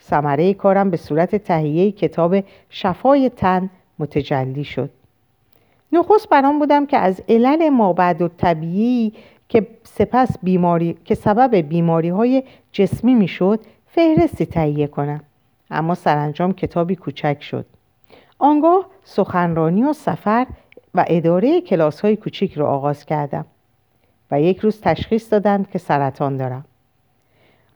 ثمره 0.00 0.54
کارم 0.54 0.90
به 0.90 0.96
صورت 0.96 1.36
تهیه 1.36 1.92
کتاب 1.92 2.44
شفای 2.70 3.28
تن 3.28 3.70
متجلی 3.98 4.64
شد. 4.64 4.90
نخست 5.92 6.28
برام 6.28 6.58
بودم 6.58 6.86
که 6.86 6.98
از 6.98 7.22
علل 7.28 7.68
مابعد 7.68 8.22
و 8.22 8.28
طبیعی 8.28 9.12
که 9.52 9.66
سپس 9.84 10.38
بیماری 10.42 10.96
که 11.04 11.14
سبب 11.14 11.54
بیماری 11.56 12.08
های 12.08 12.42
جسمی 12.72 13.14
می‌شد 13.14 13.60
فهرستی 13.86 14.46
تهیه 14.46 14.86
کنم. 14.86 15.20
اما 15.70 15.94
سرانجام 15.94 16.52
کتابی 16.52 16.96
کوچک 16.96 17.36
شد. 17.40 17.66
آنگاه 18.38 18.86
سخنرانی 19.04 19.82
و 19.82 19.92
سفر 19.92 20.46
و 20.94 21.04
اداره 21.08 21.60
کلاس 21.60 22.00
های 22.00 22.16
کوچیک 22.16 22.54
را 22.54 22.68
آغاز 22.68 23.06
کردم 23.06 23.44
و 24.30 24.40
یک 24.40 24.58
روز 24.58 24.80
تشخیص 24.80 25.32
دادند 25.32 25.70
که 25.70 25.78
سرطان 25.78 26.36
دارم. 26.36 26.64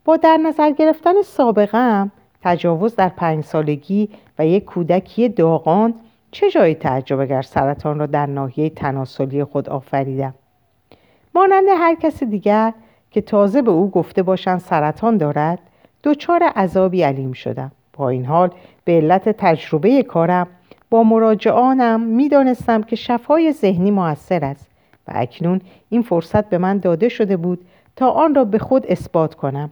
با 0.05 0.17
در 0.17 0.37
نظر 0.37 0.71
گرفتن 0.71 1.23
سابقم 1.23 2.13
تجاوز 2.43 2.97
در 2.97 3.09
پنج 3.09 3.45
سالگی 3.45 4.09
و 4.39 4.47
یک 4.47 4.65
کودکی 4.65 5.29
داغان 5.29 5.95
چه 6.31 6.51
جایی 6.51 6.75
تعجب 6.75 7.21
اگر 7.21 7.43
سرطان 7.43 7.99
را 7.99 8.07
در 8.07 8.27
ناحیه 8.27 8.71
تناسلی 8.71 9.45
خود 9.45 9.69
آفریدم؟ 9.69 10.35
مانند 11.37 11.69
هر 11.79 11.95
کس 11.95 12.23
دیگر 12.23 12.73
که 13.11 13.21
تازه 13.21 13.63
به 13.63 13.71
او 13.71 13.91
گفته 13.91 14.23
باشند 14.23 14.59
سرطان 14.61 15.17
دارد 15.17 15.59
دچار 16.05 16.43
عذابی 16.43 17.03
علیم 17.03 17.33
شدم. 17.33 17.73
با 17.93 18.09
این 18.09 18.25
حال 18.25 18.51
به 18.85 18.93
علت 18.93 19.29
تجربه 19.29 20.03
کارم 20.03 20.47
با 20.91 21.03
مراجعانم 21.03 22.01
می‌دانستم 22.01 22.83
که 22.83 22.97
شفای 22.97 23.53
ذهنی 23.53 23.91
موثر 23.91 24.45
است 24.45 24.67
و 25.09 25.13
اکنون 25.15 25.61
این 25.91 26.03
فرصت 26.03 26.49
به 26.49 26.59
من 26.59 26.79
داده 26.79 27.09
شده 27.09 27.37
بود 27.37 27.67
تا 27.97 28.11
آن 28.11 28.35
را 28.35 28.45
به 28.45 28.59
خود 28.59 28.87
اثبات 28.87 29.35
کنم. 29.35 29.71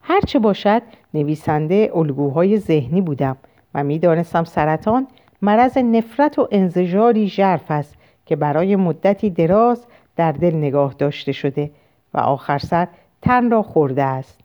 هرچه 0.00 0.38
باشد 0.38 0.82
نویسنده 1.14 1.90
الگوهای 1.94 2.58
ذهنی 2.58 3.00
بودم 3.00 3.36
و 3.74 3.84
می‌دانستم 3.84 4.44
سرطان 4.44 5.06
مرض 5.42 5.78
نفرت 5.78 6.38
و 6.38 6.48
انزجاری 6.50 7.28
ژرف 7.28 7.70
است 7.70 7.94
که 8.26 8.36
برای 8.36 8.76
مدتی 8.76 9.30
دراز 9.30 9.86
در 10.20 10.32
دل 10.32 10.56
نگاه 10.56 10.94
داشته 10.98 11.32
شده 11.32 11.70
و 12.14 12.18
آخر 12.18 12.58
سر 12.58 12.88
تن 13.22 13.50
را 13.50 13.62
خورده 13.62 14.02
است. 14.02 14.40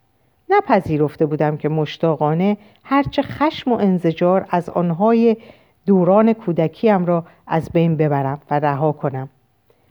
نپذیرفته 0.49 1.25
بودم 1.25 1.57
که 1.57 1.69
مشتاقانه 1.69 2.57
هرچه 2.83 3.21
خشم 3.21 3.71
و 3.71 3.75
انزجار 3.75 4.45
از 4.49 4.69
آنهای 4.69 5.37
دوران 5.85 6.33
کودکیم 6.33 7.05
را 7.05 7.25
از 7.47 7.69
بین 7.73 7.97
ببرم 7.97 8.39
و 8.51 8.59
رها 8.59 8.91
کنم. 8.91 9.29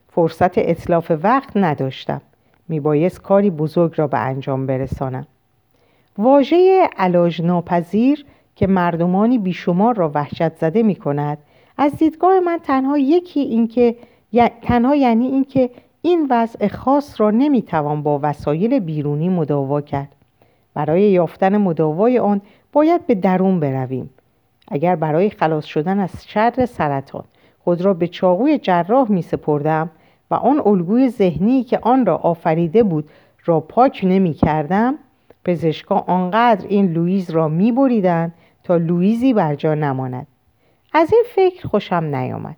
فرصت 0.08 0.58
اطلاف 0.58 1.12
وقت 1.22 1.56
نداشتم. 1.56 2.20
میبایست 2.68 3.22
کاری 3.22 3.50
بزرگ 3.50 3.92
را 3.96 4.06
به 4.06 4.18
انجام 4.18 4.66
برسانم. 4.66 5.26
واژه 6.18 6.88
علاج 6.96 7.42
ناپذیر 7.42 8.24
که 8.56 8.66
مردمانی 8.66 9.38
بیشمار 9.38 9.94
را 9.94 10.10
وحشت 10.14 10.56
زده 10.56 10.82
می 10.82 10.96
کند 10.96 11.38
از 11.78 11.92
دیدگاه 11.96 12.40
من 12.40 12.58
تنها 12.58 12.98
یکی 12.98 13.40
اینکه 13.40 13.96
تنها 14.62 14.96
یعنی 14.96 15.26
اینکه 15.26 15.70
این 16.02 16.26
وضع 16.30 16.68
خاص 16.68 17.20
را 17.20 17.30
نمی‌توان 17.30 18.02
با 18.02 18.20
وسایل 18.22 18.78
بیرونی 18.78 19.28
مداوا 19.28 19.80
کرد. 19.80 20.08
برای 20.74 21.02
یافتن 21.02 21.56
مداوای 21.56 22.18
آن 22.18 22.40
باید 22.72 23.06
به 23.06 23.14
درون 23.14 23.60
برویم. 23.60 24.10
اگر 24.68 24.96
برای 24.96 25.30
خلاص 25.30 25.64
شدن 25.64 26.00
از 26.00 26.10
شر 26.26 26.66
سرطان 26.66 27.24
خود 27.64 27.80
را 27.80 27.94
به 27.94 28.08
چاقوی 28.08 28.58
جراح 28.58 29.12
می 29.12 29.22
سپردم 29.22 29.90
و 30.30 30.34
آن 30.34 30.62
الگوی 30.66 31.08
ذهنی 31.08 31.62
که 31.62 31.78
آن 31.82 32.06
را 32.06 32.16
آفریده 32.16 32.82
بود 32.82 33.10
را 33.44 33.60
پاک 33.60 34.00
نمی 34.04 34.34
کردم 34.34 34.94
پزشکا 35.44 35.94
آنقدر 35.96 36.66
این 36.68 36.92
لویز 36.92 37.30
را 37.30 37.48
می 37.48 37.72
بریدن 37.72 38.32
تا 38.64 38.76
لویزی 38.76 39.32
بر 39.32 39.54
جا 39.54 39.74
نماند. 39.74 40.26
از 40.92 41.12
این 41.12 41.24
فکر 41.34 41.68
خوشم 41.68 42.04
نیامد. 42.04 42.56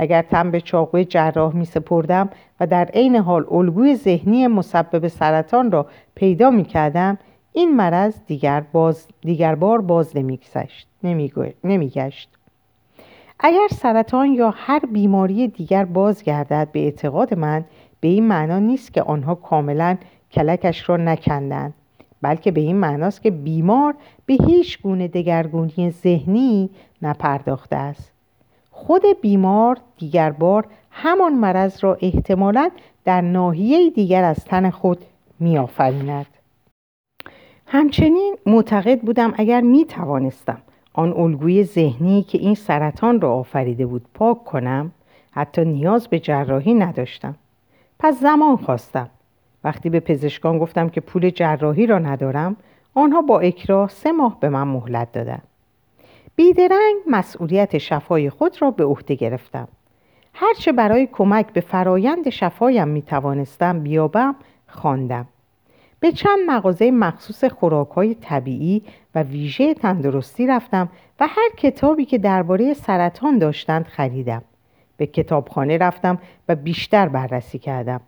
اگر 0.00 0.22
تن 0.22 0.50
به 0.50 0.60
چاقوی 0.60 1.04
جراح 1.04 1.56
می 1.56 1.64
سپردم 1.64 2.30
و 2.60 2.66
در 2.66 2.84
عین 2.84 3.16
حال 3.16 3.46
الگوی 3.50 3.96
ذهنی 3.96 4.46
مسبب 4.46 5.08
سرطان 5.08 5.70
را 5.70 5.86
پیدا 6.14 6.50
می 6.50 6.64
کردم 6.64 7.18
این 7.52 7.76
مرض 7.76 8.14
دیگر, 8.26 8.60
باز 8.60 9.08
دیگر 9.20 9.54
بار 9.54 9.80
باز 9.80 10.16
نمی 10.16 11.88
گشت. 11.88 12.28
اگر 13.40 13.68
سرطان 13.70 14.32
یا 14.32 14.54
هر 14.56 14.80
بیماری 14.92 15.48
دیگر 15.48 15.84
بازگردد 15.84 16.68
به 16.72 16.80
اعتقاد 16.80 17.34
من 17.34 17.64
به 18.00 18.08
این 18.08 18.28
معنا 18.28 18.58
نیست 18.58 18.94
که 18.94 19.02
آنها 19.02 19.34
کاملا 19.34 19.96
کلکش 20.32 20.88
را 20.88 20.96
نکندند 20.96 21.74
بلکه 22.22 22.50
به 22.50 22.60
این 22.60 22.76
معناست 22.76 23.22
که 23.22 23.30
بیمار 23.30 23.94
به 24.26 24.36
هیچ 24.46 24.82
گونه 24.82 25.08
دگرگونی 25.08 25.90
ذهنی 25.90 26.70
نپرداخته 27.02 27.76
است 27.76 28.17
خود 28.78 29.02
بیمار 29.20 29.78
دیگر 29.96 30.30
بار 30.30 30.66
همان 30.90 31.34
مرض 31.34 31.84
را 31.84 31.98
احتمالا 32.00 32.70
در 33.04 33.20
ناحیه 33.20 33.90
دیگر 33.90 34.24
از 34.24 34.44
تن 34.44 34.70
خود 34.70 35.04
میآفریند. 35.40 36.26
همچنین 37.66 38.36
معتقد 38.46 39.00
بودم 39.00 39.34
اگر 39.36 39.60
می 39.60 39.84
توانستم 39.84 40.58
آن 40.92 41.12
الگوی 41.12 41.64
ذهنی 41.64 42.22
که 42.22 42.38
این 42.38 42.54
سرطان 42.54 43.20
را 43.20 43.34
آفریده 43.34 43.86
بود 43.86 44.06
پاک 44.14 44.44
کنم 44.44 44.92
حتی 45.30 45.64
نیاز 45.64 46.08
به 46.08 46.18
جراحی 46.18 46.74
نداشتم. 46.74 47.34
پس 47.98 48.20
زمان 48.20 48.56
خواستم. 48.56 49.10
وقتی 49.64 49.90
به 49.90 50.00
پزشکان 50.00 50.58
گفتم 50.58 50.88
که 50.88 51.00
پول 51.00 51.30
جراحی 51.30 51.86
را 51.86 51.98
ندارم 51.98 52.56
آنها 52.94 53.22
با 53.22 53.40
اکراه 53.40 53.88
سه 53.88 54.12
ماه 54.12 54.40
به 54.40 54.48
من 54.48 54.68
مهلت 54.68 55.12
دادند. 55.12 55.42
بیدرنگ 56.38 56.96
مسئولیت 57.06 57.78
شفای 57.78 58.30
خود 58.30 58.62
را 58.62 58.70
به 58.70 58.84
عهده 58.84 59.14
گرفتم. 59.14 59.68
هرچه 60.34 60.72
برای 60.72 61.08
کمک 61.12 61.52
به 61.52 61.60
فرایند 61.60 62.28
شفایم 62.28 62.88
می 62.88 63.02
توانستم 63.02 63.80
بیابم 63.80 64.36
خواندم. 64.66 65.26
به 66.00 66.12
چند 66.12 66.38
مغازه 66.46 66.90
مخصوص 66.90 67.44
خوراکهای 67.44 68.14
طبیعی 68.14 68.82
و 69.14 69.22
ویژه 69.22 69.74
تندرستی 69.74 70.46
رفتم 70.46 70.88
و 71.20 71.26
هر 71.26 71.50
کتابی 71.56 72.04
که 72.04 72.18
درباره 72.18 72.74
سرطان 72.74 73.38
داشتند 73.38 73.84
خریدم. 73.86 74.42
به 74.96 75.06
کتابخانه 75.06 75.78
رفتم 75.78 76.18
و 76.48 76.54
بیشتر 76.54 77.08
بررسی 77.08 77.58
کردم. 77.58 78.00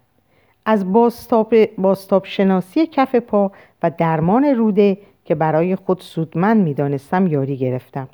از 0.64 0.93
باستاب, 0.93 2.25
شناسی 2.25 2.87
کف 2.87 3.14
پا 3.14 3.53
و 3.83 3.90
درمان 3.99 4.45
روده 4.45 4.99
که 5.25 5.35
برای 5.35 5.77
خود 5.77 6.01
سودمند 6.01 6.62
می‌دانستم 6.62 7.27
یاری 7.27 7.57
گرفتم. 7.57 8.09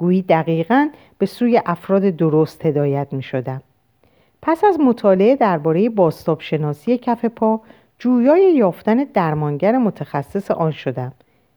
گویی 0.00 0.22
دقیقا 0.22 0.88
به 1.18 1.26
سوی 1.26 1.62
افراد 1.66 2.02
درست 2.02 2.66
هدایت 2.66 3.12
می 3.12 3.22
شدم. 3.22 3.62
پس 4.42 4.64
از 4.64 4.80
مطالعه 4.80 5.36
درباره 5.36 5.88
باستاب 5.88 6.40
شناسی 6.40 6.98
کف 6.98 7.24
پا 7.24 7.60
جویای 7.98 8.54
یافتن 8.54 9.04
درمانگر 9.04 9.78
متخصص 9.78 10.50
آن 10.50 10.70
شدم. 10.70 11.12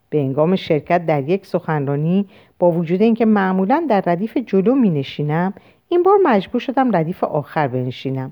به 0.10 0.20
انگام 0.20 0.56
شرکت 0.56 1.06
در 1.06 1.30
یک 1.30 1.46
سخنرانی 1.46 2.26
با 2.60 2.72
وجود 2.72 3.02
اینکه 3.02 3.26
معمولا 3.26 3.86
در 3.90 4.04
ردیف 4.06 4.38
جلو 4.38 4.76
می 4.76 4.90
نشینم 4.90 5.54
این 5.90 6.04
بار 6.04 6.18
مجبور 6.24 6.62
شدم 6.62 6.96
ردیف 6.96 7.24
آخر 7.24 7.68
بنشینم. 7.68 8.32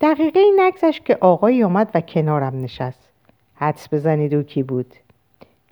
دقیقه 0.00 0.40
نگذشت 0.56 1.04
که 1.04 1.18
آقایی 1.20 1.62
آمد 1.62 1.90
و 1.94 2.00
کنارم 2.00 2.60
نشست. 2.60 3.08
حدس 3.54 3.94
بزنید 3.94 4.34
او 4.34 4.42
کی 4.42 4.62
بود؟ 4.62 4.94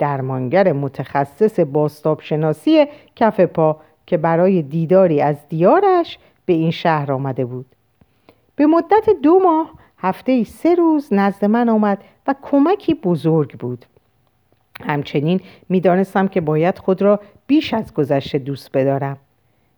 درمانگر 0.03 0.73
متخصص 0.73 1.59
باستاب 1.59 2.21
شناسی 2.21 2.85
کف 3.15 3.39
پا 3.39 3.77
که 4.05 4.17
برای 4.17 4.61
دیداری 4.61 5.21
از 5.21 5.35
دیارش 5.49 6.17
به 6.45 6.53
این 6.53 6.71
شهر 6.71 7.11
آمده 7.11 7.45
بود. 7.45 7.65
به 8.55 8.65
مدت 8.65 9.09
دو 9.23 9.39
ماه 9.43 9.71
هفته 9.97 10.43
سه 10.43 10.75
روز 10.75 11.07
نزد 11.11 11.45
من 11.45 11.69
آمد 11.69 11.97
و 12.27 12.35
کمکی 12.41 12.93
بزرگ 12.93 13.57
بود. 13.57 13.85
همچنین 14.81 15.41
می‌دانستم 15.69 16.27
که 16.27 16.41
باید 16.41 16.77
خود 16.77 17.01
را 17.01 17.19
بیش 17.47 17.73
از 17.73 17.93
گذشته 17.93 18.39
دوست 18.39 18.71
بدارم. 18.73 19.17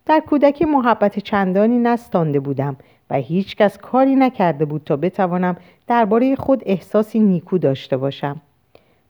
در 0.05 0.19
کودکی 0.19 0.65
محبت 0.65 1.19
چندانی 1.19 1.79
نستانده 1.79 2.39
بودم 2.39 2.75
و 3.09 3.15
هیچکس 3.15 3.77
کاری 3.77 4.15
نکرده 4.15 4.65
بود 4.65 4.81
تا 4.85 4.95
بتوانم 4.95 5.57
درباره 5.87 6.35
خود 6.35 6.63
احساسی 6.65 7.19
نیکو 7.19 7.57
داشته 7.57 7.97
باشم. 7.97 8.41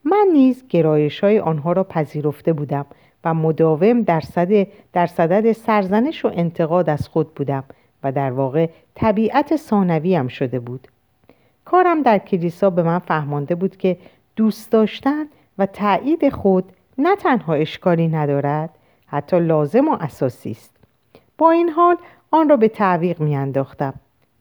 من 0.08 0.26
نیز 0.32 0.68
گرایش 0.68 1.24
های 1.24 1.38
آنها 1.38 1.72
را 1.72 1.84
پذیرفته 1.84 2.52
بودم 2.52 2.86
و 3.24 3.34
مداوم 3.34 4.02
در, 4.02 4.20
صد 4.20 4.66
در 4.92 5.06
صدد 5.06 5.52
سرزنش 5.52 6.24
و 6.24 6.30
انتقاد 6.34 6.90
از 6.90 7.08
خود 7.08 7.34
بودم 7.34 7.64
و 8.02 8.12
در 8.12 8.30
واقع 8.30 8.68
طبیعت 8.94 9.56
ثانویم 9.56 10.28
شده 10.28 10.60
بود. 10.60 10.88
کارم 11.64 12.02
در 12.02 12.18
کلیسا 12.18 12.70
به 12.70 12.82
من 12.82 12.98
فهمانده 12.98 13.54
بود 13.54 13.76
که 13.76 13.96
دوست 14.36 14.72
داشتن 14.72 15.24
و 15.58 15.66
تایید 15.66 16.28
خود 16.28 16.72
نه 16.98 17.16
تنها 17.16 17.54
اشکالی 17.54 18.08
ندارد 18.08 18.70
حتی 19.06 19.40
لازم 19.40 19.88
و 19.88 19.96
اساسی 20.00 20.50
است. 20.50 20.76
با 21.38 21.50
این 21.50 21.68
حال 21.68 21.96
آن 22.30 22.48
را 22.48 22.56
به 22.56 22.68
تعویق 22.68 23.20
میانداختم 23.20 23.94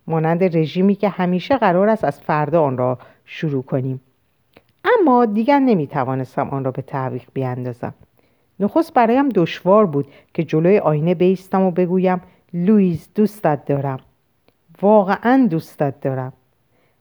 مانند 0.08 0.58
رژیمی 0.58 0.96
که 0.96 1.10
همیشه 1.10 1.58
قرار 1.58 1.90
است 1.90 2.04
از 2.04 2.22
فردا 2.22 2.64
آن 2.64 2.78
را 2.78 2.98
شروع 3.26 3.64
کنیم. 3.64 4.02
اما 5.00 5.26
دیگر 5.26 5.60
نمی 5.60 5.88
توانستم 5.88 6.50
آن 6.50 6.64
را 6.64 6.72
به 6.72 6.82
تعویق 6.82 7.24
بیاندازم 7.34 7.94
نخست 8.60 8.94
برایم 8.94 9.30
دشوار 9.30 9.86
بود 9.86 10.08
که 10.34 10.44
جلوی 10.44 10.80
آینه 10.80 11.16
بیستم 11.16 11.62
و 11.62 11.72
بگویم 11.72 12.22
لویز 12.54 13.10
دوستت 13.16 13.66
دارم 13.66 14.00
واقعا 14.82 15.48
دوستت 15.52 16.02
دارم 16.02 16.34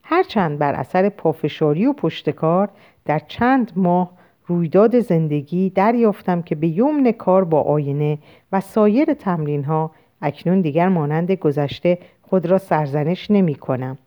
هرچند 0.03 0.59
بر 0.59 0.75
اثر 0.75 1.09
پافشاری 1.09 1.87
و 1.87 1.93
پشتکار 1.93 2.69
در 3.05 3.19
چند 3.19 3.73
ماه 3.77 4.11
رویداد 4.47 5.01
زندگی 5.01 5.71
دریافتم 5.71 6.43
که 6.43 6.55
به 6.55 6.69
یمن 6.69 7.13
کار 7.13 7.45
با 7.45 7.63
آینه 7.63 8.19
و 8.53 8.61
سایر 8.61 9.15
تمرین 9.15 9.65
ها 9.65 9.91
اکنون 10.23 10.61
دیگر 10.61 10.89
مانند 10.89 11.33
گذشته 11.33 11.99
خود 12.23 12.47
را 12.47 12.59
سرزنش 12.59 13.31
نمی 13.31 13.55
کنم. 13.55 13.99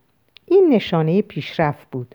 این 0.46 0.68
نشانه 0.68 1.22
پیشرفت 1.22 1.90
بود. 1.90 2.14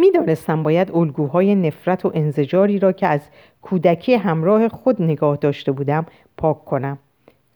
می‌دانستم 0.00 0.62
باید 0.62 0.90
الگوهای 0.94 1.54
نفرت 1.54 2.04
و 2.04 2.10
انزجاری 2.14 2.78
را 2.78 2.92
که 2.92 3.06
از 3.06 3.20
کودکی 3.62 4.14
همراه 4.14 4.68
خود 4.68 5.02
نگاه 5.02 5.36
داشته 5.36 5.72
بودم 5.72 6.06
پاک 6.36 6.64
کنم. 6.64 6.98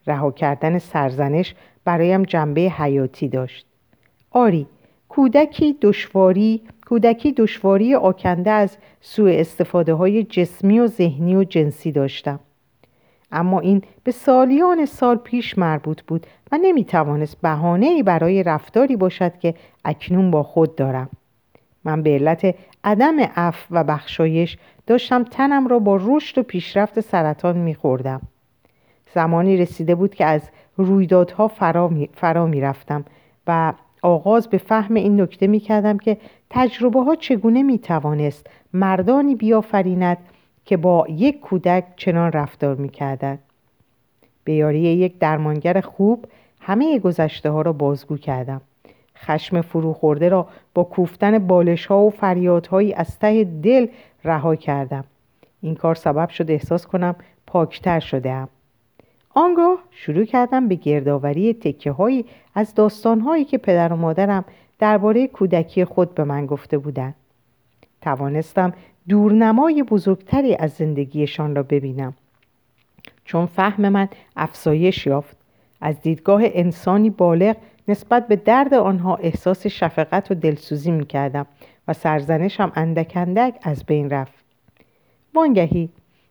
رها 0.06 0.30
کردن 0.30 0.78
سرزنش 0.78 1.54
برایم 1.84 2.22
جنبه 2.22 2.60
حیاتی 2.60 3.28
داشت. 3.28 3.66
آری 4.30 4.66
کودکی 5.08 5.78
دشواری 5.82 6.62
کودکی 6.88 7.32
دشواری 7.32 7.94
آکنده 7.94 8.50
از 8.50 8.76
سوء 9.00 9.32
استفاده 9.32 9.94
های 9.94 10.22
جسمی 10.24 10.80
و 10.80 10.86
ذهنی 10.86 11.36
و 11.36 11.44
جنسی 11.44 11.92
داشتم 11.92 12.40
اما 13.32 13.60
این 13.60 13.82
به 14.04 14.12
سالیان 14.12 14.86
سال 14.86 15.16
پیش 15.16 15.58
مربوط 15.58 16.02
بود 16.02 16.26
و 16.52 16.58
نمی 16.58 16.84
توانست 16.84 17.40
بهانه 17.40 18.02
برای 18.02 18.42
رفتاری 18.42 18.96
باشد 18.96 19.38
که 19.38 19.54
اکنون 19.84 20.30
با 20.30 20.42
خود 20.42 20.76
دارم 20.76 21.10
من 21.84 22.02
به 22.02 22.10
علت 22.10 22.54
عدم 22.84 23.20
عف 23.20 23.66
و 23.70 23.84
بخشایش 23.84 24.58
داشتم 24.86 25.24
تنم 25.24 25.68
را 25.68 25.78
با 25.78 26.00
رشد 26.02 26.38
و 26.38 26.42
پیشرفت 26.42 27.00
سرطان 27.00 27.56
می 27.56 27.74
خوردم. 27.74 28.20
زمانی 29.14 29.56
رسیده 29.56 29.94
بود 29.94 30.14
که 30.14 30.24
از 30.24 30.50
رویدادها 30.76 31.48
فرا 31.48 31.88
می, 31.88 32.08
فرا 32.12 32.46
می 32.46 32.60
رفتم 32.60 33.04
و 33.46 33.72
آغاز 34.02 34.48
به 34.48 34.58
فهم 34.58 34.94
این 34.94 35.20
نکته 35.20 35.46
می 35.46 35.60
کردم 35.60 35.98
که 35.98 36.16
تجربه 36.50 37.02
ها 37.02 37.14
چگونه 37.14 37.62
می 37.62 37.78
توانست 37.78 38.46
مردانی 38.72 39.34
بیافریند 39.34 40.18
که 40.64 40.76
با 40.76 41.06
یک 41.08 41.40
کودک 41.40 41.84
چنان 41.96 42.32
رفتار 42.32 42.74
می 42.74 42.88
کردن. 42.88 43.38
به 44.44 44.52
یاری 44.52 44.80
یک 44.80 45.18
درمانگر 45.18 45.80
خوب 45.80 46.26
همه 46.60 46.98
گذشته 46.98 47.50
ها 47.50 47.62
را 47.62 47.72
بازگو 47.72 48.16
کردم. 48.16 48.60
خشم 49.24 49.60
فرو 49.60 49.92
خورده 49.92 50.28
را 50.28 50.48
با 50.74 50.84
کوفتن 50.84 51.38
بالش 51.38 51.86
ها 51.86 51.98
و 51.98 52.10
فریادهایی 52.10 52.94
از 52.94 53.18
ته 53.18 53.44
دل 53.44 53.86
رها 54.24 54.56
کردم. 54.56 55.04
این 55.60 55.74
کار 55.74 55.94
سبب 55.94 56.28
شد 56.28 56.50
احساس 56.50 56.86
کنم 56.86 57.16
پاکتر 57.46 58.00
شده 58.00 58.48
آنگاه 59.34 59.78
شروع 59.90 60.24
کردم 60.24 60.68
به 60.68 60.74
گردآوری 60.74 61.54
تکه 61.54 61.92
هایی 61.92 62.24
از 62.54 62.74
داستان 62.74 63.20
هایی 63.20 63.44
که 63.44 63.58
پدر 63.58 63.92
و 63.92 63.96
مادرم 63.96 64.44
درباره 64.78 65.26
کودکی 65.26 65.84
خود 65.84 66.14
به 66.14 66.24
من 66.24 66.46
گفته 66.46 66.78
بودند. 66.78 67.14
توانستم 68.02 68.72
دورنمای 69.08 69.82
بزرگتری 69.82 70.56
از 70.56 70.72
زندگیشان 70.72 71.56
را 71.56 71.62
ببینم 71.62 72.14
چون 73.24 73.46
فهم 73.46 73.88
من 73.88 74.08
افزایش 74.36 75.06
یافت 75.06 75.36
از 75.80 76.00
دیدگاه 76.00 76.42
انسانی 76.44 77.10
بالغ 77.10 77.56
نسبت 77.88 78.28
به 78.28 78.36
درد 78.36 78.74
آنها 78.74 79.16
احساس 79.16 79.66
شفقت 79.66 80.30
و 80.30 80.34
دلسوزی 80.34 80.90
می 80.90 81.06
کردم 81.06 81.46
و 81.88 81.92
سرزنشم 81.92 82.72
اندک 82.74 83.12
اندک 83.16 83.58
از 83.62 83.84
بین 83.84 84.10
رفت. 84.10 84.44
وانگهی 85.34 85.88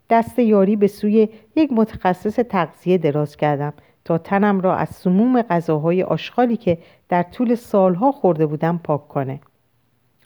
دست 0.09 0.39
یاری 0.39 0.75
به 0.75 0.87
سوی 0.87 1.29
یک 1.55 1.71
متخصص 1.73 2.35
تغذیه 2.35 2.97
دراز 2.97 3.37
کردم 3.37 3.73
تا 4.05 4.17
تنم 4.17 4.61
را 4.61 4.75
از 4.75 4.89
سموم 4.89 5.41
غذاهای 5.41 6.03
آشغالی 6.03 6.57
که 6.57 6.77
در 7.09 7.23
طول 7.23 7.55
سالها 7.55 8.11
خورده 8.11 8.45
بودم 8.45 8.79
پاک 8.83 9.07
کنه. 9.07 9.39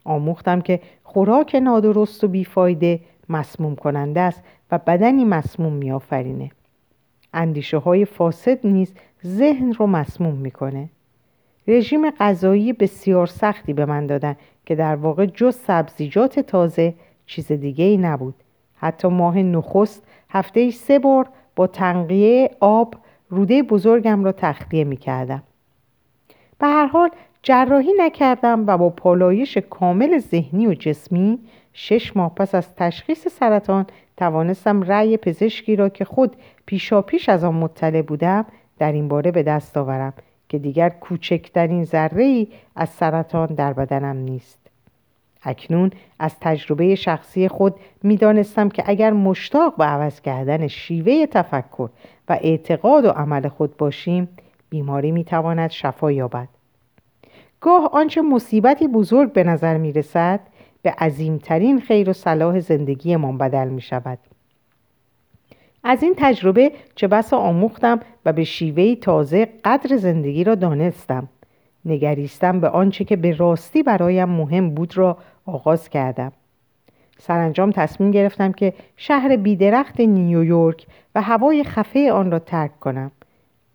آموختم 0.04 0.62
که 0.62 0.80
خوراک 1.04 1.56
نادرست 1.56 2.24
و 2.24 2.28
بیفایده 2.28 3.00
مسموم 3.30 3.76
کننده 3.76 4.20
است 4.20 4.44
و 4.72 4.78
بدنی 4.78 5.26
مسموم 5.26 5.74
میآفرینه. 5.74 6.52
اندیشه 7.34 7.78
های 7.78 8.06
فاسد 8.06 8.68
نیز 8.68 8.94
ذهن 9.26 9.74
رو 9.74 9.88
مسموم 9.88 10.36
می‌کنه. 10.36 10.90
رژیم 11.68 12.10
غذایی 12.10 12.74
بسیار 12.74 13.28
سختی 13.28 13.74
به 13.74 13.86
من 13.86 14.06
دادن 14.06 14.36
که 14.66 14.76
در 14.76 14.96
واقع 14.96 15.26
جز 15.26 15.56
سبزیجات 15.56 16.40
تازه 16.40 16.94
چیز 17.26 17.52
دیگه 17.52 17.86
ای 17.86 17.98
نبود 17.98 18.36
حتی 18.76 19.08
ماه 19.08 19.38
نخست 19.38 20.08
هفته 20.30 20.72
سه 20.72 21.00
بار 21.00 21.30
با 21.56 21.68
تنقیه 21.68 22.50
آب 22.60 22.96
روده 23.30 23.64
بزرگم 23.64 24.24
را 24.24 24.32
تخلیه 24.32 24.84
می 24.84 24.98
کردم. 24.98 25.44
به 26.60 26.68
هر 26.68 26.86
حال 26.86 27.10
جراحی 27.44 27.94
نکردم 27.98 28.64
و 28.68 28.78
با 28.78 28.90
پالایش 28.90 29.58
کامل 29.58 30.18
ذهنی 30.18 30.68
و 30.68 30.74
جسمی 30.74 31.40
شش 31.74 32.18
ماه 32.18 32.36
پس 32.36 32.56
از 32.56 32.76
تشخیص 32.76 33.28
سرطان 33.28 33.86
توانستم 34.18 34.82
رأی 34.82 35.18
پزشکی 35.18 35.76
را 35.76 35.90
که 35.90 36.06
خود 36.06 36.36
پیشا 36.66 37.02
پیش 37.02 37.30
از 37.30 37.44
آن 37.44 37.56
مطلع 37.56 38.02
بودم 38.02 38.46
در 38.80 38.92
این 38.92 39.08
باره 39.08 39.32
به 39.32 39.44
دست 39.44 39.78
آورم 39.78 40.14
که 40.50 40.58
دیگر 40.58 40.90
کوچکترین 40.90 41.86
ذره 41.86 42.24
ای 42.24 42.48
از 42.76 42.90
سرطان 42.90 43.48
در 43.48 43.74
بدنم 43.74 44.18
نیست 44.18 44.60
اکنون 45.44 45.92
از 46.20 46.36
تجربه 46.42 46.96
شخصی 46.96 47.48
خود 47.48 47.76
می‌دانستم 48.04 48.70
که 48.70 48.84
اگر 48.86 49.14
مشتاق 49.14 49.76
به 49.76 49.84
عوض 49.84 50.22
کردن 50.22 50.68
شیوه 50.68 51.26
تفکر 51.26 51.90
و 52.30 52.38
اعتقاد 52.42 53.06
و 53.06 53.10
عمل 53.10 53.48
خود 53.48 53.78
باشیم 53.78 54.30
بیماری 54.70 55.12
می‌تواند 55.12 55.70
شفا 55.70 56.12
یابد 56.12 56.48
گاه 57.62 57.90
آنچه 57.94 58.22
مصیبتی 58.22 58.88
بزرگ 58.88 59.34
به 59.34 59.44
نظر 59.44 59.78
می 59.78 59.94
رسد 59.94 60.40
به 60.82 60.92
عظیمترین 60.92 61.80
خیر 61.80 62.10
و 62.10 62.14
صلاح 62.14 62.60
زندگی 62.60 63.16
ما 63.16 63.32
بدل 63.32 63.68
می 63.68 63.82
شود. 63.82 64.20
از 65.84 66.04
این 66.04 66.14
تجربه 66.18 66.72
چه 66.96 67.08
بسا 67.08 67.38
آموختم 67.38 68.00
و 68.26 68.34
به 68.34 68.44
شیوهی 68.44 68.96
تازه 68.96 69.48
قدر 69.66 69.98
زندگی 69.98 70.44
را 70.44 70.56
دانستم. 70.56 71.30
نگریستم 71.86 72.60
به 72.60 72.70
آنچه 72.70 73.04
که 73.04 73.16
به 73.16 73.36
راستی 73.36 73.84
برایم 73.84 74.30
مهم 74.30 74.70
بود 74.70 74.98
را 74.98 75.18
آغاز 75.46 75.90
کردم. 75.90 76.32
سرانجام 77.20 77.72
تصمیم 77.72 78.12
گرفتم 78.12 78.52
که 78.52 78.74
شهر 78.98 79.36
بیدرخت 79.36 80.00
نیویورک 80.00 80.88
و 81.16 81.22
هوای 81.22 81.64
خفه 81.64 82.12
آن 82.12 82.32
را 82.32 82.40
ترک 82.40 82.80
کنم. 82.80 83.12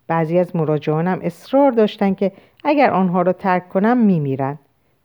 بعضی 0.06 0.38
از 0.38 0.56
مراجعانم 0.56 1.20
اصرار 1.22 1.70
داشتند 1.70 2.16
که 2.16 2.32
اگر 2.64 2.90
آنها 2.90 3.22
را 3.22 3.32
ترک 3.32 3.68
کنم 3.68 3.98
میمیرند 3.98 4.58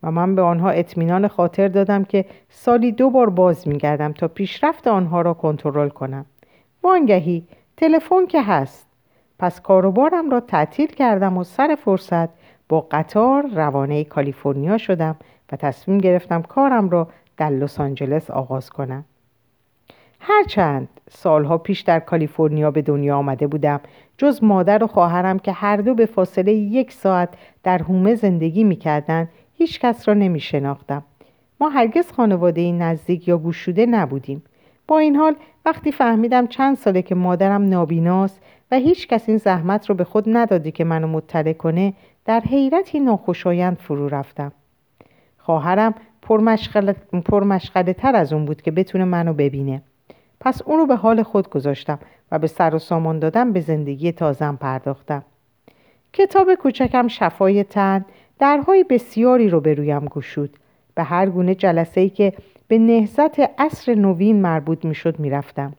و 0.04 0.12
من 0.12 0.36
به 0.36 0.42
آنها 0.42 0.70
اطمینان 0.70 1.28
خاطر 1.28 1.68
دادم 1.68 2.04
که 2.04 2.26
سالی 2.50 2.92
دو 2.92 3.10
بار 3.10 3.30
باز 3.30 3.68
میگردم 3.68 4.12
تا 4.12 4.28
پیشرفت 4.28 4.88
آنها 4.88 5.22
را 5.22 5.34
کنترل 5.34 5.90
کنم 5.90 6.26
وانگهی 6.84 7.48
تلفن 7.78 8.26
که 8.26 8.42
هست 8.42 8.88
پس 9.40 9.62
کاروبارم 9.62 10.30
را 10.30 10.40
تعطیل 10.40 10.88
کردم 10.88 11.38
و 11.38 11.44
سر 11.44 11.78
فرصت 11.84 12.30
با 12.70 12.88
قطار 12.92 13.48
روانه 13.48 14.04
کالیفرنیا 14.04 14.78
شدم 14.78 15.16
و 15.52 15.56
تصمیم 15.56 15.98
گرفتم 15.98 16.42
کارم 16.42 16.90
را 16.90 17.08
در 17.38 17.50
لس 17.50 17.80
آنجلس 17.80 18.32
آغاز 18.32 18.70
کنم 18.70 19.06
هرچند 20.20 20.88
سالها 21.10 21.58
پیش 21.58 21.82
در 21.82 22.00
کالیفرنیا 22.00 22.72
به 22.72 22.82
دنیا 22.82 23.18
آمده 23.18 23.48
بودم 23.48 23.80
جز 24.18 24.44
مادر 24.44 24.84
و 24.84 24.88
خواهرم 24.88 25.40
که 25.40 25.52
هر 25.52 25.78
دو 25.78 25.96
به 25.96 26.06
فاصله 26.06 26.54
یک 26.54 26.92
ساعت 26.92 27.30
در 27.64 27.78
هومه 27.78 28.16
زندگی 28.16 28.64
می‌کردند 28.64 29.30
هیچ 29.54 29.80
کس 29.80 30.08
را 30.08 30.14
نمی 30.14 30.40
شناختم. 30.40 31.04
ما 31.62 31.70
هرگز 31.70 32.12
خانواده 32.12 32.72
نزدیک 32.72 33.28
یا 33.28 33.38
گوشوده 33.38 33.86
نبودیم. 33.86 34.44
با 34.88 35.00
این 35.00 35.16
حال 35.16 35.36
وقتی 35.66 35.92
فهمیدم 35.92 36.48
چند 36.48 36.78
ساله 36.78 37.02
که 37.02 37.16
مادرم 37.16 37.70
نابیناست 37.70 38.42
و 38.72 38.76
هیچ 38.76 39.08
کس 39.08 39.30
این 39.30 39.38
زحمت 39.38 39.90
رو 39.90 39.96
به 39.96 40.04
خود 40.04 40.24
ندادی 40.28 40.72
که 40.72 40.84
منو 40.84 41.08
مطلع 41.08 41.54
کنه 41.54 41.94
در 42.26 42.40
حیرتی 42.40 43.00
ناخوشایند 43.00 43.78
فرو 43.78 44.10
رفتم. 44.10 44.52
خواهرم 45.38 45.96
پرمشغله 47.26 47.94
تر 47.94 48.16
از 48.16 48.34
اون 48.34 48.46
بود 48.46 48.62
که 48.62 48.72
بتونه 48.72 49.04
منو 49.06 49.34
ببینه. 49.34 49.82
پس 50.40 50.62
اون 50.62 50.80
رو 50.80 50.86
به 50.86 50.96
حال 50.96 51.24
خود 51.24 51.50
گذاشتم 51.50 52.00
و 52.32 52.40
به 52.40 52.48
سر 52.48 52.76
و 52.76 52.80
سامان 52.80 53.20
دادم 53.20 53.54
به 53.54 53.60
زندگی 53.60 54.12
تازم 54.12 54.58
پرداختم. 54.62 55.24
کتاب 56.14 56.56
کوچکم 56.56 57.08
شفای 57.08 57.64
تن 57.64 58.06
درهای 58.40 58.86
بسیاری 58.90 59.50
رو 59.50 59.62
به 59.62 59.74
رویم 59.74 60.06
گشود 60.06 60.58
به 60.96 61.04
هر 61.04 61.30
گونه 61.30 61.56
جلسه 61.56 62.02
ای 62.02 62.10
که 62.10 62.34
به 62.68 62.78
نهزت 62.78 63.40
عصر 63.40 63.96
نوین 63.96 64.42
مربوط 64.42 64.86
می‌شد 64.86 65.20
می‌رفتم. 65.20 65.74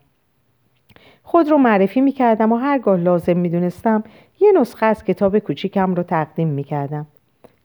خود 1.23 1.49
رو 1.49 1.57
معرفی 1.57 2.01
می‌کردم 2.01 2.51
و 2.51 2.55
هرگاه 2.55 2.97
لازم 2.97 3.37
می‌دونستم 3.37 4.03
یه 4.39 4.51
نسخه 4.51 4.85
از 4.85 5.03
کتاب 5.03 5.39
کوچیکم 5.39 5.95
رو 5.95 6.03
تقدیم 6.03 6.47
می‌کردم. 6.47 7.07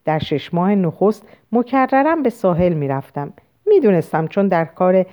در 0.04 0.18
شش 0.18 0.54
ماه 0.54 0.74
نخست 0.74 1.28
مکررم 1.52 2.22
به 2.22 2.30
ساحل 2.30 2.72
می‌رفتم. 2.72 3.32
می‌دونستم 3.66 4.26
چون 4.26 4.48
در 4.48 4.64
کار 4.64 5.06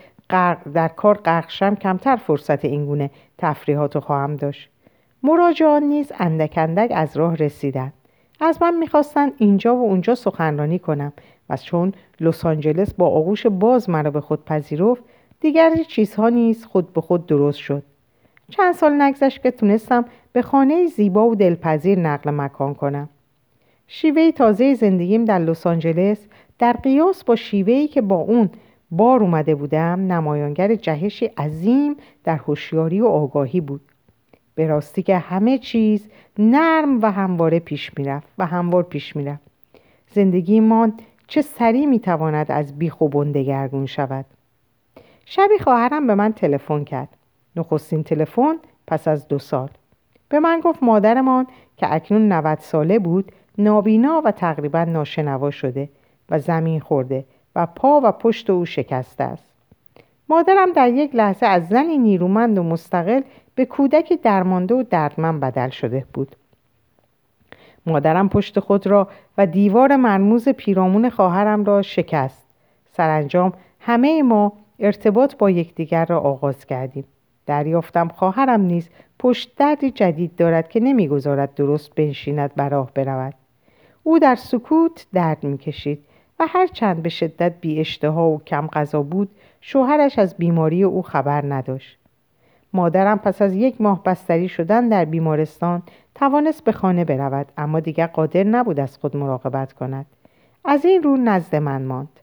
در 0.74 0.88
کار 0.88 1.16
قرقشم 1.18 1.76
کمتر 1.76 2.16
فرصت 2.16 2.66
اینگونه 2.66 3.10
تفریحات 3.38 4.00
خواهم 4.00 4.36
داشت. 4.36 4.70
مراجعان 5.24 5.84
نیز 5.84 6.12
اندک 6.20 6.54
اندک 6.58 6.92
از 6.96 7.18
راه 7.18 7.36
رسیدند. 7.36 7.94
از 8.42 8.62
من 8.62 8.78
می‌خواستن 8.78 9.32
اینجا 9.38 9.76
و 9.76 9.82
اونجا 9.82 10.16
سخنرانی 10.16 10.80
کنم. 10.80 11.14
و 11.50 11.58
چون 11.58 11.94
لس 12.20 12.46
آنجلس 12.46 12.94
با 12.94 13.08
آغوش 13.08 13.48
باز 13.48 13.90
مرا 13.90 14.12
به 14.12 14.22
خود 14.22 14.46
پذیرفت 14.46 15.04
دیگر 15.40 15.76
چیزها 15.88 16.30
نیز 16.30 16.66
خود 16.66 16.94
به 16.94 17.02
خود 17.02 17.26
درست 17.26 17.58
شد. 17.58 17.84
چند 18.50 18.74
سال 18.74 19.02
نگذشت 19.02 19.44
که 19.44 19.52
تونستم 19.52 20.06
به 20.34 20.42
خانه 20.42 20.88
زیبا 20.88 21.30
و 21.30 21.36
دلپذیر 21.36 22.00
نقل 22.00 22.32
مکان 22.32 22.74
کنم. 22.74 23.10
شیوه 23.88 24.32
تازه 24.32 24.74
زندگیم 24.74 25.26
در 25.26 25.40
لس 25.40 25.68
آنجلس 25.68 26.28
در 26.60 26.74
قیاس 26.74 27.24
با 27.24 27.36
شیوهی 27.36 27.88
که 27.88 28.02
با 28.02 28.16
اون 28.16 28.50
بار 28.92 29.24
اومده 29.24 29.56
بودم 29.56 30.12
نمایانگر 30.12 30.76
جهشی 30.76 31.26
عظیم 31.26 31.96
در 32.24 32.36
هوشیاری 32.36 33.02
و 33.02 33.06
آگاهی 33.06 33.62
بود. 33.62 33.82
به 34.56 34.68
راستی 34.68 35.04
که 35.04 35.18
همه 35.18 35.58
چیز 35.58 36.10
نرم 36.40 37.02
و 37.02 37.12
همواره 37.12 37.60
پیش 37.60 37.92
می‌رفت 37.98 38.28
و 38.38 38.46
هموار 38.46 38.84
پیش 38.84 39.16
می‌رفت. 39.16 39.42
زندگیمان 40.14 40.94
چه 41.28 41.42
سریع 41.42 41.86
می‌تواند 41.86 42.52
از 42.52 42.80
بیخ 42.80 43.02
و 43.02 43.86
شود. 43.86 44.26
شبی 45.26 45.60
خواهرم 45.60 46.08
به 46.08 46.16
من 46.16 46.34
تلفن 46.34 46.84
کرد. 46.84 47.10
نخستین 47.56 48.04
تلفن 48.04 48.56
پس 48.88 49.08
از 49.08 49.28
دو 49.28 49.40
سال. 49.40 49.70
به 50.30 50.40
من 50.40 50.60
گفت 50.64 50.84
مادرمان 50.84 51.48
که 51.78 51.94
اکنون 51.94 52.32
90 52.32 52.60
ساله 52.60 53.00
بود 53.00 53.32
نابینا 53.58 54.22
و 54.26 54.32
تقریبا 54.32 54.84
ناشنوا 54.84 55.52
شده 55.52 55.90
و 56.30 56.40
زمین 56.40 56.80
خورده 56.80 57.26
و 57.56 57.66
پا 57.66 58.02
و 58.04 58.12
پشت 58.12 58.50
او 58.50 58.66
شکسته 58.66 59.24
است. 59.24 59.52
مادرم 60.30 60.74
در 60.74 60.90
یک 60.90 61.16
لحظه 61.16 61.46
از 61.46 61.68
زنی 61.68 61.98
نیرومند 61.98 62.58
و 62.58 62.64
مستقل 62.64 63.22
به 63.56 63.66
کودکی 63.66 64.18
درمانده 64.18 64.76
و 64.76 64.84
دردمند 64.84 65.40
بدل 65.40 65.70
شده 65.70 66.06
بود. 66.14 66.36
مادرم 67.86 68.30
پشت 68.30 68.60
خود 68.60 68.88
را 68.88 69.08
و 69.38 69.46
دیوار 69.46 69.96
مرموز 69.96 70.50
پیرامون 70.50 71.10
خواهرم 71.10 71.64
را 71.64 71.82
شکست. 71.82 72.46
سرانجام 72.92 73.54
همه 73.80 74.24
ما 74.24 74.54
ارتباط 74.80 75.36
با 75.36 75.50
یکدیگر 75.50 76.06
را 76.06 76.20
آغاز 76.20 76.66
کردیم. 76.66 77.04
دریافتم 77.46 78.08
خواهرم 78.08 78.62
نیز 78.62 78.90
پشت 79.20 79.56
دردی 79.58 79.92
جدید 79.92 80.36
دارد 80.36 80.70
که 80.70 80.80
نمی‌گذارد 80.80 81.54
درست 81.54 81.96
بنشیند 81.96 82.52
و 82.58 82.70
راه 82.70 82.92
برود. 82.96 83.34
او 84.04 84.20
در 84.20 84.36
سکوت 84.36 85.06
درد 85.14 85.44
می‌کشید 85.44 86.04
و 86.40 86.46
هرچند 86.50 87.04
به 87.04 87.10
شدت 87.10 87.54
بی 87.62 87.80
اشتها 87.80 88.30
و 88.30 88.42
کم 88.44 88.68
غذا 88.68 89.02
بود 89.02 89.30
شوهرش 89.62 90.20
از 90.20 90.38
بیماری 90.38 90.84
او 90.84 91.02
خبر 91.02 91.54
نداشت. 91.54 92.01
مادرم 92.74 93.18
پس 93.18 93.42
از 93.42 93.56
یک 93.56 93.82
ماه 93.82 94.04
بستری 94.04 94.48
شدن 94.48 94.90
در 94.90 95.06
بیمارستان 95.06 95.84
توانست 96.16 96.64
به 96.64 96.72
خانه 96.72 97.06
برود 97.06 97.52
اما 97.58 97.80
دیگر 97.80 98.08
قادر 98.08 98.44
نبود 98.44 98.80
از 98.80 98.98
خود 98.98 99.18
مراقبت 99.18 99.74
کند. 99.74 100.06
از 100.66 100.86
این 100.86 101.04
رو 101.04 101.18
نزد 101.18 101.56
من 101.56 101.82
ماند. 101.82 102.20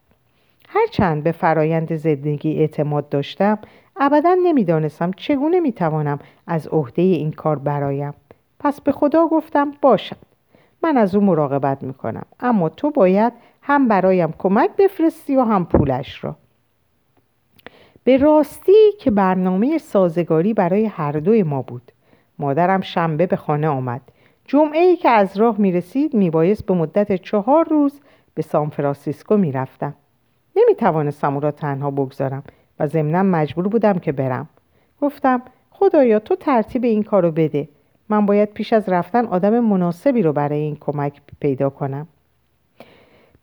هرچند 0.69 1.23
به 1.23 1.33
فرایند 1.33 1.95
زندگی 1.95 2.59
اعتماد 2.59 3.09
داشتم 3.09 3.59
ابدا 3.97 4.37
نمی‌دانستم 4.45 5.11
چگونه 5.11 5.61
می‌توانم 5.61 6.19
از 6.47 6.69
عهده 6.69 7.03
این 7.03 7.33
کار 7.33 7.59
برایم. 7.59 8.15
پس 8.61 8.81
به 8.81 8.93
خدا 8.93 9.27
گفتم 9.27 9.73
باشد. 9.83 10.17
من 10.83 10.97
از 10.97 11.15
او 11.15 11.25
مراقبت 11.25 11.83
می‌کنم 11.83 12.25
اما 12.41 12.69
تو 12.69 12.91
باید 12.91 13.33
هم 13.63 13.89
برایم 13.89 14.35
کمک 14.39 14.71
بفرستی 14.79 15.37
و 15.37 15.43
هم 15.43 15.65
پولش 15.67 16.25
را. 16.25 16.37
به 18.09 18.17
راستی 18.17 18.93
که 18.99 19.11
برنامه 19.11 19.79
سازگاری 19.79 20.55
برای 20.55 20.87
هر 20.87 21.13
دوی 21.13 21.43
ما 21.43 21.63
بود. 21.63 21.93
مادرم 22.39 22.81
شنبه 22.81 23.27
به 23.27 23.37
خانه 23.37 23.69
آمد. 23.69 24.01
جمعه 24.45 24.81
ای 24.81 24.97
که 24.97 25.09
از 25.09 25.37
راه 25.37 25.59
می 25.59 25.73
رسید 25.73 26.15
می 26.15 26.31
بایست 26.31 26.67
به 26.67 26.75
مدت 26.75 27.13
چهار 27.13 27.69
روز 27.69 28.01
به 28.35 28.43
سان 28.43 28.69
فرانسیسکو 28.69 29.37
می 29.37 29.53
رفتم 29.53 29.95
نمی 30.57 30.75
توانستم 30.75 31.35
او 31.35 31.41
را 31.41 31.51
تنها 31.51 31.91
بگذارم 31.91 32.43
و 32.79 32.87
ضمنا 32.87 33.23
مجبور 33.23 33.69
بودم 33.69 33.99
که 33.99 34.13
برم. 34.13 34.49
گفتم 35.01 35.43
خدایا 35.71 36.19
تو 36.19 36.37
ترتیب 36.37 36.85
این 36.85 37.03
کارو 37.03 37.31
بده. 37.31 37.69
من 38.09 38.27
باید 38.27 38.53
پیش 38.53 38.73
از 38.73 38.89
رفتن 38.89 39.27
آدم 39.27 39.61
مناسبی 39.61 40.23
رو 40.23 40.33
برای 40.33 40.59
این 40.59 40.77
کمک 40.81 41.21
پیدا 41.41 41.71
کنم. 41.71 42.07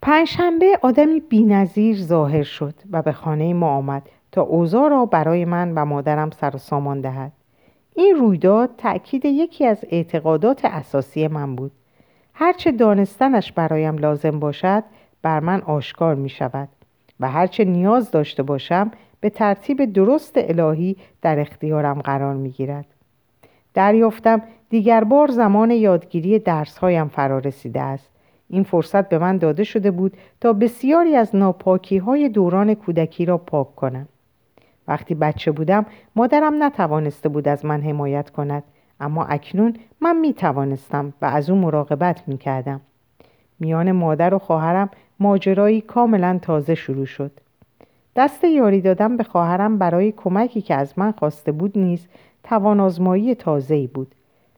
پنجشنبه 0.01 0.79
آدمی 0.81 1.19
بینظیر 1.19 1.97
ظاهر 1.97 2.43
شد 2.43 2.73
و 2.91 3.01
به 3.01 3.11
خانه 3.11 3.53
ما 3.53 3.75
آمد. 3.75 4.09
تا 4.35 4.41
اوضاع 4.41 4.89
را 4.89 5.05
برای 5.05 5.45
من 5.45 5.71
و 5.71 5.85
مادرم 5.85 6.29
سر 6.29 6.55
و 6.55 6.57
سامان 6.57 7.01
دهد 7.01 7.31
این 7.93 8.15
رویداد 8.15 8.69
تأکید 8.77 9.25
یکی 9.25 9.65
از 9.65 9.85
اعتقادات 9.91 10.65
اساسی 10.65 11.27
من 11.27 11.55
بود 11.55 11.71
هرچه 12.33 12.71
دانستنش 12.71 13.51
برایم 13.51 13.97
لازم 13.97 14.39
باشد 14.39 14.83
بر 15.21 15.39
من 15.39 15.61
آشکار 15.61 16.15
می 16.15 16.29
شود 16.29 16.69
و 17.19 17.29
هرچه 17.29 17.63
نیاز 17.63 18.11
داشته 18.11 18.43
باشم 18.43 18.91
به 19.19 19.29
ترتیب 19.29 19.93
درست 19.93 20.33
الهی 20.35 20.97
در 21.21 21.39
اختیارم 21.39 22.01
قرار 22.01 22.35
می 22.35 22.49
گیرد. 22.49 22.85
دریافتم 23.73 24.41
دیگر 24.69 25.03
بار 25.03 25.31
زمان 25.31 25.71
یادگیری 25.71 26.39
درسهایم 26.39 27.07
فرا 27.07 27.39
رسیده 27.39 27.81
است. 27.81 28.09
این 28.49 28.63
فرصت 28.63 29.09
به 29.09 29.17
من 29.17 29.37
داده 29.37 29.63
شده 29.63 29.91
بود 29.91 30.17
تا 30.41 30.53
بسیاری 30.53 31.15
از 31.15 31.35
ناپاکی 31.35 31.97
های 31.97 32.29
دوران 32.29 32.73
کودکی 32.73 33.25
را 33.25 33.37
پاک 33.37 33.75
کنم. 33.75 34.07
وقتی 34.87 35.15
بچه 35.15 35.51
بودم 35.51 35.85
مادرم 36.15 36.63
نتوانسته 36.63 37.29
بود 37.29 37.47
از 37.47 37.65
من 37.65 37.81
حمایت 37.81 38.29
کند 38.29 38.63
اما 38.99 39.25
اکنون 39.25 39.73
من 40.01 40.19
می 40.19 40.33
توانستم 40.33 41.13
و 41.21 41.25
از 41.25 41.49
او 41.49 41.57
مراقبت 41.57 42.23
می 42.27 42.37
کردم. 42.37 42.81
میان 43.59 43.91
مادر 43.91 44.33
و 44.33 44.39
خواهرم 44.39 44.89
ماجرایی 45.19 45.81
کاملا 45.81 46.39
تازه 46.41 46.75
شروع 46.75 47.05
شد. 47.05 47.31
دست 48.15 48.43
یاری 48.43 48.81
دادم 48.81 49.17
به 49.17 49.23
خواهرم 49.23 49.77
برای 49.77 50.11
کمکی 50.11 50.61
که 50.61 50.75
از 50.75 50.99
من 50.99 51.11
خواسته 51.11 51.51
بود 51.51 51.77
نیز 51.77 52.07
توانازمایی 52.43 53.35
تازه‌ای 53.35 53.87
بود. 53.87 54.15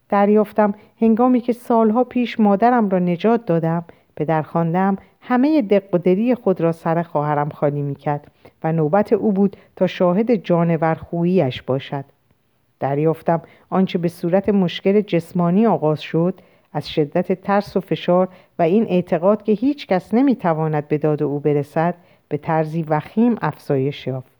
دریافتم 0.09 0.73
هنگامی 1.01 1.39
که 1.39 1.53
سالها 1.53 2.03
پیش 2.03 2.39
مادرم 2.39 2.89
را 2.89 2.99
نجات 2.99 3.45
دادم 3.45 3.85
پدر 4.17 4.41
خواندم 4.41 4.97
همه 5.21 5.61
دق 5.61 5.83
و 5.93 5.97
دلی 5.97 6.35
خود 6.35 6.61
را 6.61 6.71
سر 6.71 7.03
خواهرم 7.03 7.49
خالی 7.49 7.81
می‌کرد 7.81 8.31
و 8.63 8.71
نوبت 8.71 9.13
او 9.13 9.31
بود 9.31 9.57
تا 9.75 9.87
شاهد 9.87 10.35
جانور 10.35 10.95
خوییش 10.95 11.61
باشد. 11.61 12.05
دریافتم 12.79 13.41
آنچه 13.69 13.97
به 13.97 14.07
صورت 14.07 14.49
مشکل 14.49 15.01
جسمانی 15.01 15.67
آغاز 15.67 16.01
شد 16.01 16.33
از 16.73 16.89
شدت 16.89 17.41
ترس 17.41 17.77
و 17.77 17.79
فشار 17.79 18.27
و 18.59 18.61
این 18.61 18.83
اعتقاد 18.83 19.43
که 19.43 19.51
هیچ 19.51 19.87
کس 19.87 20.13
نمی‌تواند 20.13 20.87
به 20.87 20.97
داد 20.97 21.23
او 21.23 21.39
برسد 21.39 21.95
به 22.29 22.37
طرزی 22.37 22.83
وخیم 22.83 23.35
افزایش 23.41 24.07
یافت. 24.07 24.37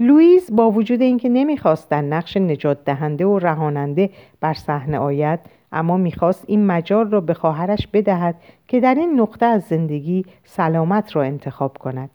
لوئیز 0.00 0.56
با 0.56 0.70
وجود 0.70 1.02
اینکه 1.02 1.28
نمی‌خواست 1.28 1.90
در 1.90 2.02
نقش 2.02 2.36
نجات 2.36 2.84
دهنده 2.84 3.26
و 3.26 3.38
رهاننده 3.38 4.10
بر 4.40 4.54
صحنه 4.54 4.98
آید 4.98 5.40
اما 5.72 5.96
می‌خواست 5.96 6.44
این 6.46 6.66
مجال 6.66 7.10
را 7.10 7.20
به 7.20 7.34
خواهرش 7.34 7.86
بدهد 7.86 8.34
که 8.68 8.80
در 8.80 8.94
این 8.94 9.20
نقطه 9.20 9.46
از 9.46 9.62
زندگی 9.62 10.24
سلامت 10.44 11.16
را 11.16 11.22
انتخاب 11.22 11.78
کند. 11.78 12.10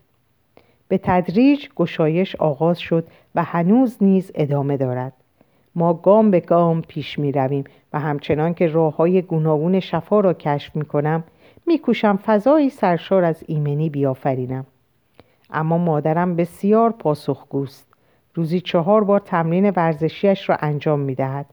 به 0.87 0.97
تدریج 0.97 1.67
گشایش 1.75 2.35
آغاز 2.35 2.79
شد 2.79 3.07
و 3.35 3.43
هنوز 3.43 3.97
نیز 4.01 4.31
ادامه 4.35 4.77
دارد. 4.77 5.13
ما 5.75 5.93
گام 5.93 6.31
به 6.31 6.39
گام 6.39 6.81
پیش 6.81 7.19
می 7.19 7.31
رویم 7.31 7.63
و 7.93 7.99
همچنان 7.99 8.53
که 8.53 8.67
راه 8.67 8.95
های 8.95 9.21
گوناگون 9.21 9.79
شفا 9.79 10.19
را 10.19 10.33
کشف 10.33 10.75
می 10.75 10.85
کنم 10.85 11.23
می 11.65 11.79
کوشم 11.79 12.19
فضایی 12.25 12.69
سرشار 12.69 13.23
از 13.23 13.43
ایمنی 13.47 13.89
بیافرینم. 13.89 14.65
اما 15.49 15.77
مادرم 15.77 16.35
بسیار 16.35 16.91
پاسخگوست. 16.91 17.87
روزی 18.33 18.61
چهار 18.61 19.03
بار 19.03 19.19
تمرین 19.19 19.69
ورزشیش 19.69 20.49
را 20.49 20.55
انجام 20.59 20.99
می 20.99 21.15
دهد 21.15 21.45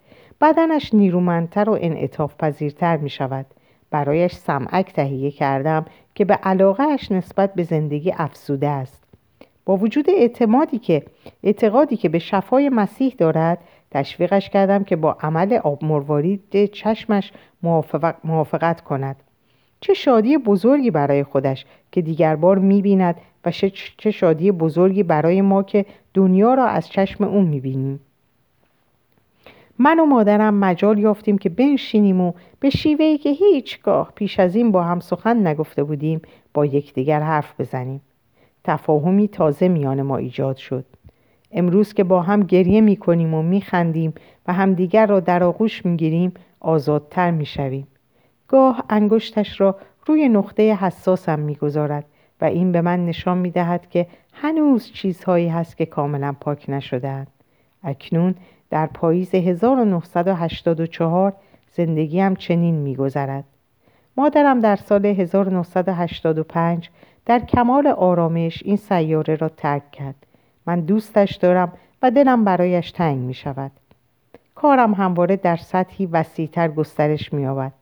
بدنش 0.43 0.95
نیرومندتر 0.95 1.71
و 1.71 1.79
انعطاف 1.81 2.35
پذیرتر 2.37 2.97
می 2.97 3.11
شود 3.11 3.47
برایش 3.91 4.33
سمعک 4.33 4.93
تهیه 4.93 5.31
کردم 5.31 5.85
که 6.15 6.25
به 6.25 6.35
علاقهش 6.35 7.13
نسبت 7.13 7.55
به 7.55 7.63
زندگی 7.63 8.13
افسوده 8.17 8.69
است. 8.69 9.05
با 9.65 9.77
وجود 9.77 10.11
اعتمادی 10.11 10.79
که 10.79 11.03
اعتقادی 11.43 11.97
که 11.97 12.09
به 12.09 12.19
شفای 12.19 12.69
مسیح 12.69 13.15
دارد 13.19 13.59
تشویقش 13.91 14.51
کردم 14.51 14.85
که 14.85 14.97
با 14.97 15.17
عمل 15.21 15.53
آب 15.53 15.85
مروارید 15.85 16.65
چشمش 16.65 17.33
موافقت 18.25 18.81
کند. 18.81 19.17
چه 19.81 19.95
شادی 19.95 20.39
بزرگی 20.39 20.91
برای 20.91 21.25
خودش 21.25 21.67
که 21.93 22.03
دیگر 22.03 22.37
بار 22.37 22.59
می‌بیند 22.59 23.17
و 23.45 23.51
چه 23.99 24.11
شادی 24.11 24.53
بزرگی 24.53 25.03
برای 25.03 25.41
ما 25.41 25.63
که 25.63 25.87
دنیا 26.15 26.55
را 26.55 26.67
از 26.67 26.89
چشم 26.89 27.25
اون 27.25 27.45
می‌بینیم. 27.45 28.01
من 29.79 30.01
و 30.01 30.05
مادرم 30.07 30.55
مجال 30.55 30.99
یافتیم 30.99 31.39
که 31.39 31.49
بنشینیم 31.49 32.21
و 32.21 32.33
به 32.61 32.71
شیوهی 32.71 33.19
که 33.19 33.31
هیچگاه 33.31 34.13
پیش 34.15 34.41
از 34.41 34.57
این 34.57 34.73
با 34.73 34.83
هم 34.83 35.01
سخن 35.01 35.47
نگفته 35.47 35.85
بودیم 35.85 36.23
با 36.55 36.67
یکدیگر 36.67 37.21
حرف 37.21 37.61
بزنیم 37.61 38.01
تفاهمی 38.65 39.29
تازه 39.29 39.69
میان 39.69 40.03
ما 40.03 40.17
ایجاد 40.17 40.57
شد 40.57 40.85
امروز 41.53 41.95
که 41.95 42.05
با 42.05 42.23
هم 42.23 42.43
گریه 42.43 42.81
می 42.81 42.97
کنیم 42.97 43.35
و 43.35 43.43
می 43.43 43.61
خندیم 43.61 44.15
و 44.47 44.53
همدیگر 44.53 45.07
را 45.07 45.21
در 45.21 45.45
آغوش 45.45 45.87
می 45.87 45.97
گیریم 45.97 46.35
آزادتر 46.61 47.31
می 47.31 47.47
شویم. 47.47 47.87
گاه 48.49 48.85
انگشتش 48.91 49.61
را 49.61 49.77
روی 50.07 50.29
نقطه 50.29 50.75
حساسم 50.75 51.39
می 51.39 51.55
گذارد 51.55 52.05
و 52.41 52.45
این 52.45 52.73
به 52.73 52.81
من 52.81 53.07
نشان 53.07 53.39
می 53.39 53.51
دهد 53.51 53.91
که 53.91 54.07
هنوز 54.33 54.93
چیزهایی 54.93 55.49
هست 55.49 55.77
که 55.77 55.87
کاملا 55.87 56.35
پاک 56.41 56.65
نشدهاند. 56.71 57.27
اکنون 57.85 58.35
در 58.73 58.87
پاییز 58.87 59.35
1984 59.35 61.33
زندگیم 61.73 62.35
چنین 62.35 62.75
میگذرد. 62.75 63.45
مادرم 64.17 64.61
در 64.61 64.77
سال 64.77 65.07
1985 65.07 66.91
در 67.27 67.39
کمال 67.39 67.87
آرامش 67.87 68.63
این 68.65 68.77
سیاره 68.77 69.35
را 69.35 69.49
ترک 69.49 69.91
کرد. 69.91 70.15
من 70.67 70.81
دوستش 70.81 71.37
دارم 71.37 71.73
و 72.03 72.11
دلم 72.11 72.45
برایش 72.45 72.91
تنگ 72.91 73.19
می 73.19 73.35
شود 73.35 73.71
کارم 74.55 74.95
همواره 74.95 75.37
در 75.37 75.57
سطحی 75.57 76.07
وسیعتر 76.07 76.69
گسترش 76.69 77.33
می 77.33 77.47
آود. 77.47 77.73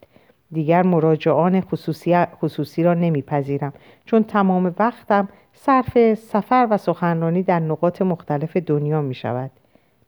دیگر 0.53 0.83
مراجعان 0.83 1.61
خصوصی, 1.61 2.25
خصوصی 2.25 2.83
را 2.83 2.95
نمیپذیرم 2.95 3.73
چون 4.05 4.23
تمام 4.23 4.75
وقتم 4.79 5.29
صرف 5.53 6.15
سفر 6.15 6.67
و 6.71 6.77
سخنرانی 6.77 7.43
در 7.43 7.61
نقاط 7.61 8.03
مختلف 8.03 8.57
دنیا 8.57 9.03
می 9.03 9.15
شود 9.15 9.51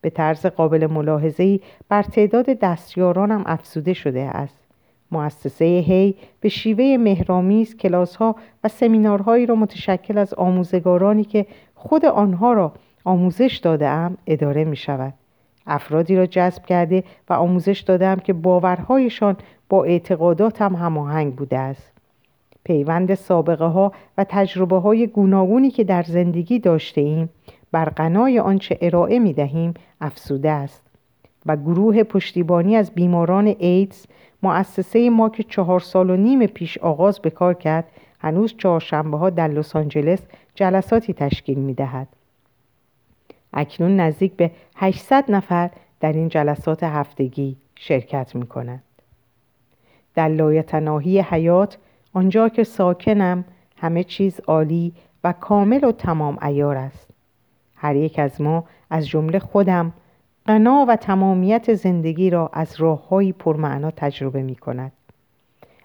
به 0.02 0.10
طرز 0.10 0.46
قابل 0.46 0.86
ملاحظه‌ای 0.86 1.60
بر 1.88 2.02
تعداد 2.02 2.46
دستیارانم 2.46 3.42
افزوده 3.46 3.92
شده 3.92 4.20
است. 4.20 4.58
مؤسسه 5.12 5.64
هی 5.64 6.14
به 6.40 6.48
شیوه 6.48 6.96
مهرامیز 7.00 7.76
کلاسها 7.76 8.36
و 8.64 8.68
سمینارهایی 8.68 9.46
را 9.46 9.54
متشکل 9.54 10.18
از 10.18 10.34
آموزگارانی 10.34 11.24
که 11.24 11.46
خود 11.74 12.04
آنها 12.04 12.52
را 12.52 12.72
آموزش 13.04 13.60
داده 13.62 13.88
ام 13.88 14.16
اداره 14.26 14.64
می 14.64 14.76
شود. 14.76 15.14
افرادی 15.66 16.16
را 16.16 16.26
جذب 16.26 16.64
کرده 16.64 17.04
و 17.28 17.32
آموزش 17.32 17.80
دادم 17.80 18.16
که 18.16 18.32
باورهایشان 18.32 19.36
با 19.68 19.84
اعتقاداتم 19.84 20.76
هماهنگ 20.76 21.34
بوده 21.34 21.58
است. 21.58 21.92
پیوند 22.64 23.14
سابقه 23.14 23.64
ها 23.64 23.92
و 24.18 24.24
تجربه 24.28 24.78
های 24.78 25.06
گوناگونی 25.06 25.70
که 25.70 25.84
در 25.84 26.02
زندگی 26.02 26.58
داشته 26.58 27.00
ایم 27.00 27.30
بر 27.72 27.88
غنای 27.88 28.38
آنچه 28.38 28.78
ارائه 28.80 29.18
می 29.18 29.32
دهیم 29.32 29.74
افسوده 30.00 30.50
است 30.50 30.82
و 31.46 31.56
گروه 31.56 32.02
پشتیبانی 32.02 32.76
از 32.76 32.90
بیماران 32.90 33.46
ایدز 33.58 34.06
مؤسسه 34.42 35.10
ما 35.10 35.28
که 35.28 35.42
چهار 35.42 35.80
سال 35.80 36.10
و 36.10 36.16
نیم 36.16 36.46
پیش 36.46 36.78
آغاز 36.78 37.20
به 37.20 37.30
کار 37.30 37.54
کرد 37.54 37.84
هنوز 38.18 38.54
چهارشنبه 38.58 39.16
ها 39.16 39.30
در 39.30 39.48
لس 39.48 39.76
آنجلس 39.76 40.22
جلساتی 40.54 41.12
تشکیل 41.12 41.58
می 41.58 41.74
دهد. 41.74 42.08
اکنون 43.52 43.96
نزدیک 44.00 44.32
به 44.32 44.50
800 44.76 45.24
نفر 45.28 45.70
در 46.00 46.12
این 46.12 46.28
جلسات 46.28 46.82
هفتگی 46.82 47.56
شرکت 47.74 48.34
می 48.34 48.46
کند. 48.46 48.82
در 50.14 50.28
لایتناهی 50.28 51.20
حیات 51.20 51.78
آنجا 52.12 52.48
که 52.48 52.64
ساکنم 52.64 53.44
همه 53.76 54.04
چیز 54.04 54.40
عالی 54.40 54.92
و 55.24 55.32
کامل 55.32 55.84
و 55.84 55.92
تمام 55.92 56.38
ایار 56.42 56.76
است. 56.76 57.11
هر 57.82 57.96
یک 57.96 58.18
از 58.18 58.40
ما 58.40 58.64
از 58.90 59.08
جمله 59.08 59.38
خودم 59.38 59.92
غنا 60.46 60.86
و 60.88 60.96
تمامیت 60.96 61.74
زندگی 61.74 62.30
را 62.30 62.50
از 62.52 62.80
راههایی 62.80 63.32
پرمعنا 63.32 63.90
تجربه 63.90 64.42
می 64.42 64.54
کند. 64.54 64.92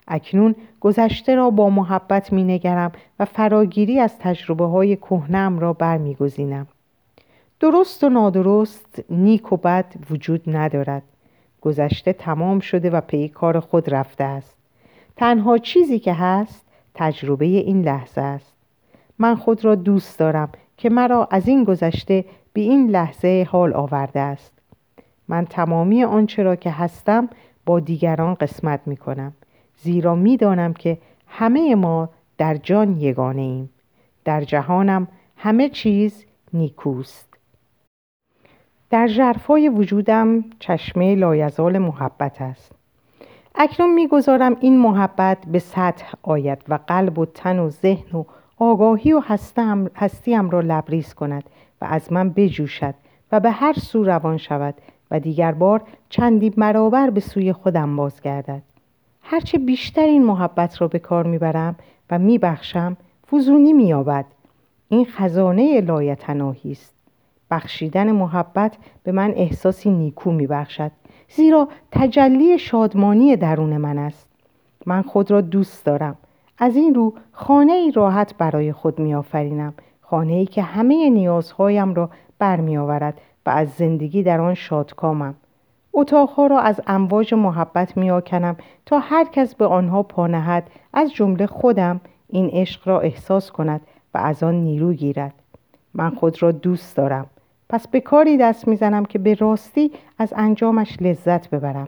اکنون 0.08 0.56
گذشته 0.80 1.36
را 1.36 1.50
با 1.50 1.70
محبت 1.70 2.34
می 2.34 2.43
نگرم 2.43 2.91
و 3.20 3.26
فراگیری 3.26 4.00
از 4.00 4.20
تجربه 4.20 4.66
های 4.66 4.95
کهنم 4.95 5.60
را 5.60 5.74
برمیگزینم. 5.74 6.68
درست 7.60 8.04
و 8.04 8.10
نادرست 8.10 9.04
نیک 9.10 9.54
و 9.54 9.58
بد 9.58 9.93
وجود 10.10 10.41
ندارد. 10.48 11.04
گذشته 11.62 12.14
تمام 12.14 12.60
شده 12.60 12.89
و 12.89 13.02
پی 13.02 13.28
کار 13.28 13.60
خود 13.60 13.93
رفته 13.93 14.24
است. 14.24 14.58
تنها 15.16 15.58
چیزی 15.58 16.00
که 16.00 16.14
هست 16.14 16.66
تجربه 16.93 17.45
این 17.45 17.82
لحظه 17.82 18.22
است. 18.22 18.54
من 19.20 19.36
خود 19.36 19.66
را 19.66 19.76
دوست 19.76 20.20
دارم 20.20 20.50
که 20.78 20.89
مرا 20.89 21.28
از 21.32 21.47
این 21.47 21.63
گذشته 21.63 22.25
به 22.53 22.61
این 22.61 22.89
لحظه 22.89 23.47
حال 23.49 23.73
آورده 23.73 24.19
است. 24.19 24.53
من 25.28 25.45
تمامی 25.45 26.03
آنچه 26.03 26.43
را 26.43 26.55
که 26.55 26.71
هستم 26.71 27.30
با 27.65 27.80
دیگران 27.80 28.34
قسمت 28.34 28.80
می 28.86 28.97
کنم. 28.97 29.34
زیرا 29.78 30.15
می 30.15 30.38
دانم 30.38 30.73
که 30.73 30.97
همه 31.28 31.75
ما 31.75 32.09
در 32.38 32.55
جان 32.55 32.97
یگانه 32.97 33.41
ایم. 33.41 33.69
در 34.25 34.41
جهانم 34.41 35.07
همه 35.38 35.69
چیز 35.69 36.25
نیکوست. 36.53 37.28
در 38.89 39.07
جرفای 39.07 39.69
وجودم 39.69 40.43
چشمه 40.59 41.15
لایزال 41.15 41.78
محبت 41.78 42.41
است. 42.41 42.71
اکنون 43.55 43.93
می‌گذارم 43.93 44.57
این 44.59 44.80
محبت 44.80 45.38
به 45.47 45.59
سطح 45.59 46.13
آید 46.23 46.57
و 46.69 46.80
قلب 46.88 47.19
و 47.19 47.25
تن 47.25 47.59
و 47.59 47.69
ذهن 47.69 48.17
و 48.19 48.23
آگاهی 48.60 49.14
و 49.14 49.22
هستیم 49.95 50.49
را 50.49 50.60
لبریز 50.60 51.14
کند 51.14 51.43
و 51.82 51.86
از 51.86 52.14
من 52.14 52.30
بجوشد 52.30 52.95
و 53.32 53.39
به 53.39 53.51
هر 53.51 53.74
سو 53.74 54.03
روان 54.03 54.38
شود 54.38 54.76
و 55.12 55.20
دیگر 55.20 55.51
بار 55.51 55.82
چندی 56.10 56.49
برابر 56.49 57.10
به 57.10 57.20
سوی 57.20 57.53
خودم 57.53 57.95
بازگردد. 57.95 58.62
هرچه 59.22 59.58
بیشتر 59.58 60.05
این 60.05 60.24
محبت 60.24 60.82
را 60.82 60.88
به 60.88 60.99
کار 60.99 61.28
می‌برم 61.28 61.76
و 62.10 62.20
میبخشم 62.20 62.97
فزونی 63.32 63.74
مییابد. 63.74 64.26
این 64.89 65.05
خزانه 65.05 65.82
لایتناهی 65.82 66.72
است. 66.72 66.93
بخشیدن 67.51 68.12
محبت 68.12 68.78
به 69.03 69.12
من 69.12 69.34
احساسی 69.36 69.89
نیکو 69.89 70.32
میبخشد 70.32 70.91
زیرا 71.30 71.68
تجلی 71.91 72.60
شادمانی 72.60 73.36
درون 73.36 73.78
من 73.78 73.97
است. 73.97 74.28
من 74.86 75.01
خود 75.01 75.32
را 75.32 75.41
دوست 75.41 75.86
دارم. 75.86 76.16
از 76.58 76.76
این 76.76 76.95
رو 76.95 77.14
خانه 77.32 77.72
ای 77.72 77.91
راحت 77.91 78.36
برای 78.38 78.74
خود 78.74 78.99
میآفرینم. 78.99 79.74
خانه 80.01 80.34
ای 80.34 80.45
که 80.45 80.62
همه 80.62 81.10
نیازهایم 81.10 81.93
را 81.93 82.10
برمیآورد 82.39 83.22
و 83.45 83.49
از 83.49 83.70
زندگی 83.70 84.24
در 84.24 84.41
آن 84.41 84.53
شادکامم. 84.53 85.36
اتاقها 85.93 86.47
را 86.47 86.60
از 86.60 86.82
امواج 86.88 87.34
محبت 87.34 87.97
میآکنم 87.97 88.55
تا 88.86 88.99
هر 88.99 89.26
کس 89.26 89.55
به 89.55 89.66
آنها 89.66 90.03
پانهد 90.03 90.70
از 90.93 91.14
جمله 91.14 91.47
خودم 91.47 92.01
این 92.30 92.49
عشق 92.53 92.88
را 92.88 92.99
احساس 92.99 93.51
کند 93.51 93.82
و 94.14 94.18
از 94.18 94.43
آن 94.43 94.55
نیرو 94.55 94.93
گیرد. 94.93 95.34
من 95.93 96.10
خود 96.10 96.43
را 96.43 96.51
دوست 96.51 96.97
دارم. 96.97 97.26
پس 97.70 97.88
به 97.88 98.01
کاری 98.01 98.38
دست 98.38 98.68
می‌زنم 98.68 99.05
که 99.05 99.20
به 99.20 99.34
راستی 99.34 99.91
از 100.18 100.34
انجامش 100.38 100.97
لذت 101.01 101.49
ببرم. 101.49 101.88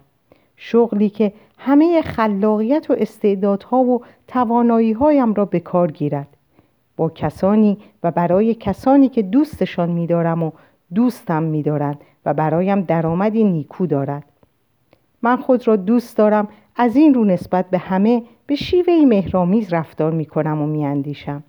شغلی 0.58 1.10
که 1.10 1.34
همه 1.62 2.02
خلاقیت 2.02 2.90
و 2.90 2.96
استعدادها 2.98 3.78
و 3.78 4.02
تواناییهایم 4.28 5.34
را 5.34 5.46
به 5.46 5.60
کار 5.60 5.92
گیرد 5.92 6.28
با 6.98 7.10
کسانی 7.10 7.78
و 8.04 8.12
برای 8.12 8.56
کسانی 8.56 9.10
که 9.10 9.22
دوستشان 9.22 9.90
میدارم 9.90 10.44
و 10.44 10.52
دوستم 10.96 11.44
میدارند 11.44 12.02
و 12.26 12.34
برایم 12.34 12.82
درآمدی 12.82 13.44
نیکو 13.44 13.88
دارد 13.88 14.24
من 15.22 15.38
خود 15.38 15.68
را 15.68 15.76
دوست 15.76 16.18
دارم 16.18 16.48
از 16.76 16.96
این 16.96 17.14
رو 17.14 17.26
نسبت 17.26 17.70
به 17.70 17.78
همه 17.78 18.24
به 18.48 18.56
شیوهی 18.56 19.06
مهرامیز 19.06 19.74
رفتار 19.74 20.12
می 20.12 20.26
کنم 20.26 20.62
و 20.62 20.68
می 20.68 20.86
اندیشم. 20.86 21.44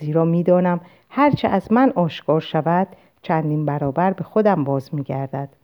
زیرا 0.00 0.24
می‌دانم 0.24 0.80
هرچه 1.08 1.48
از 1.48 1.72
من 1.72 1.92
آشکار 1.94 2.40
شود 2.40 2.88
چندین 3.22 3.66
برابر 3.66 4.12
به 4.12 4.24
خودم 4.24 4.64
باز 4.64 4.94
می 4.94 5.02
گردد. 5.02 5.59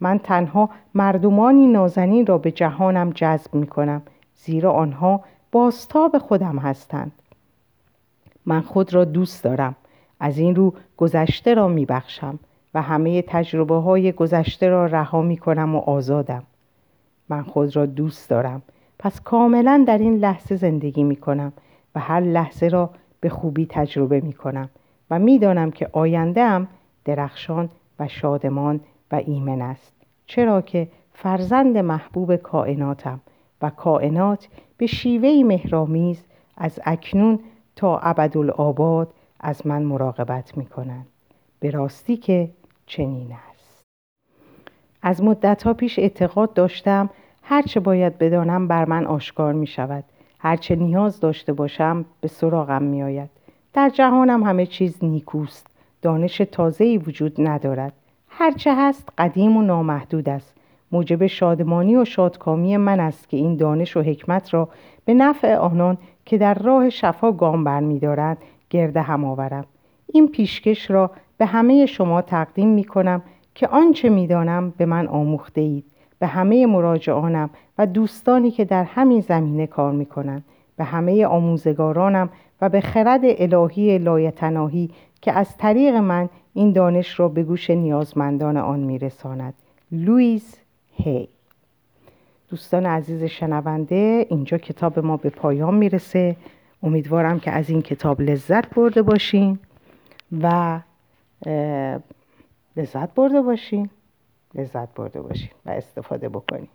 من 0.00 0.18
تنها 0.18 0.70
مردمانی 0.94 1.66
نازنین 1.66 2.26
را 2.26 2.38
به 2.38 2.50
جهانم 2.50 3.10
جذب 3.10 3.54
می 3.54 3.66
کنم 3.66 4.02
زیرا 4.36 4.72
آنها 4.72 5.20
باستاب 5.52 6.18
خودم 6.18 6.58
هستند. 6.58 7.12
من 8.46 8.60
خود 8.60 8.94
را 8.94 9.04
دوست 9.04 9.44
دارم 9.44 9.76
از 10.20 10.38
این 10.38 10.54
رو 10.54 10.74
گذشته 10.96 11.54
را 11.54 11.68
می 11.68 11.86
بخشم 11.86 12.38
و 12.74 12.82
همه 12.82 13.22
تجربه 13.22 13.74
های 13.74 14.12
گذشته 14.12 14.68
را 14.68 14.86
رها 14.86 15.22
می 15.22 15.36
کنم 15.36 15.74
و 15.74 15.78
آزادم 15.78 16.42
من 17.28 17.42
خود 17.42 17.76
را 17.76 17.86
دوست 17.86 18.30
دارم 18.30 18.62
پس 18.98 19.20
کاملا 19.20 19.84
در 19.86 19.98
این 19.98 20.16
لحظه 20.16 20.56
زندگی 20.56 21.04
می 21.04 21.16
کنم 21.16 21.52
و 21.94 22.00
هر 22.00 22.20
لحظه 22.20 22.68
را 22.68 22.90
به 23.20 23.28
خوبی 23.28 23.66
تجربه 23.66 24.20
می 24.20 24.32
کنم 24.32 24.68
و 25.10 25.18
می‌دانم 25.18 25.70
که 25.70 25.88
آینده 25.92 26.66
درخشان 27.04 27.68
و 27.98 28.08
شادمان 28.08 28.80
و 29.12 29.14
ایمن 29.14 29.62
است. 29.62 29.92
چرا 30.26 30.60
که 30.60 30.88
فرزند 31.12 31.78
محبوب 31.78 32.36
کائناتم 32.36 33.20
و 33.62 33.70
کائنات 33.70 34.48
به 34.76 34.86
شیوهی 34.86 35.42
مهرامیز 35.42 36.24
از 36.56 36.80
اکنون 36.84 37.38
تا 37.76 37.98
ابدالآباد 37.98 39.14
از 39.40 39.66
من 39.66 39.82
مراقبت 39.82 40.56
می 40.56 40.66
کنند 40.66 41.06
به 41.60 41.70
راستی 41.70 42.16
که 42.16 42.50
چنین 42.86 43.32
است. 43.50 43.82
از 45.02 45.22
مدت 45.22 45.62
ها 45.62 45.74
پیش 45.74 45.98
اعتقاد 45.98 46.52
داشتم 46.52 47.10
هرچه 47.42 47.80
باید 47.80 48.18
بدانم 48.18 48.68
بر 48.68 48.84
من 48.84 49.06
آشکار 49.06 49.52
می 49.52 49.66
شود 49.66 50.04
هرچه 50.38 50.76
نیاز 50.76 51.20
داشته 51.20 51.52
باشم 51.52 52.04
به 52.20 52.28
سراغم 52.28 52.82
می 52.82 53.02
آید 53.02 53.30
در 53.72 53.88
جهانم 53.88 54.42
همه 54.42 54.66
چیز 54.66 55.04
نیکوست. 55.04 55.66
دانش 56.02 56.38
تازه‌ای 56.52 56.98
وجود 56.98 57.34
ندارد. 57.38 57.92
هرچه 58.42 58.74
هست 58.76 59.08
قدیم 59.18 59.56
و 59.56 59.62
نامحدود 59.62 60.28
است. 60.28 60.54
موجب 60.92 61.26
شادمانی 61.26 61.96
و 61.96 62.04
شادکامی 62.04 62.76
من 62.76 63.00
است 63.00 63.28
که 63.28 63.36
این 63.36 63.56
دانش 63.56 63.96
و 63.96 64.00
حکمت 64.00 64.54
را 64.54 64.68
به 65.04 65.14
نفع 65.14 65.56
آنان 65.56 65.98
که 66.24 66.38
در 66.38 66.54
راه 66.54 66.90
شفا 66.90 67.32
گام 67.32 67.64
برمیدارند 67.64 68.38
گرد 68.70 68.96
هم 68.96 69.24
آورم. 69.24 69.64
این 70.06 70.28
پیشکش 70.28 70.90
را 70.90 71.10
به 71.38 71.46
همه 71.46 71.86
شما 71.86 72.22
تقدیم 72.22 72.68
می 72.68 72.84
کنم 72.84 73.22
که 73.54 73.68
آنچه 73.68 74.08
می 74.08 74.26
دانم 74.26 74.70
به 74.76 74.86
من 74.86 75.06
آموخته 75.06 75.60
اید. 75.60 75.84
به 76.18 76.26
همه 76.26 76.66
مراجعانم 76.66 77.50
و 77.78 77.86
دوستانی 77.86 78.50
که 78.50 78.64
در 78.64 78.84
همین 78.84 79.20
زمینه 79.20 79.66
کار 79.66 79.92
می 79.92 80.06
کنند. 80.06 80.44
به 80.76 80.84
همه 80.84 81.26
آموزگارانم 81.26 82.30
و 82.60 82.68
به 82.68 82.80
خرد 82.80 83.20
الهی 83.24 83.98
لایتناهی 83.98 84.90
که 85.20 85.32
از 85.32 85.56
طریق 85.56 85.94
من 85.94 86.28
این 86.54 86.72
دانش 86.72 87.20
را 87.20 87.28
به 87.28 87.42
گوش 87.42 87.70
نیازمندان 87.70 88.56
آن 88.56 88.80
میرساند. 88.80 89.54
لویز 89.92 90.56
هی. 90.96 91.28
دوستان 92.48 92.86
عزیز 92.86 93.24
شنونده 93.24 94.26
اینجا 94.30 94.58
کتاب 94.58 94.98
ما 94.98 95.16
به 95.16 95.30
پایان 95.30 95.74
می‌رسه. 95.74 96.36
امیدوارم 96.82 97.40
که 97.40 97.50
از 97.50 97.70
این 97.70 97.82
کتاب 97.82 98.20
لذت 98.20 98.74
برده 98.74 99.02
باشین 99.02 99.58
و 100.42 100.80
لذت 102.76 103.14
برده 103.14 103.42
باشین. 103.42 103.90
لذت 104.54 104.94
برده 104.94 105.20
باشین 105.20 105.50
و 105.66 105.70
استفاده 105.70 106.28
بکنین. 106.28 106.68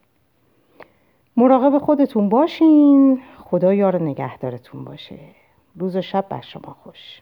مراقب 1.38 1.78
خودتون 1.78 2.30
باشین. 2.30 3.22
خدا 3.38 3.74
یار 3.74 4.04
نگهدارتون 4.04 4.84
باشه. 4.84 5.20
روز 5.76 5.96
و 5.96 6.02
شب 6.02 6.26
بر 6.30 6.42
شما 6.42 6.76
خوش. 6.84 7.22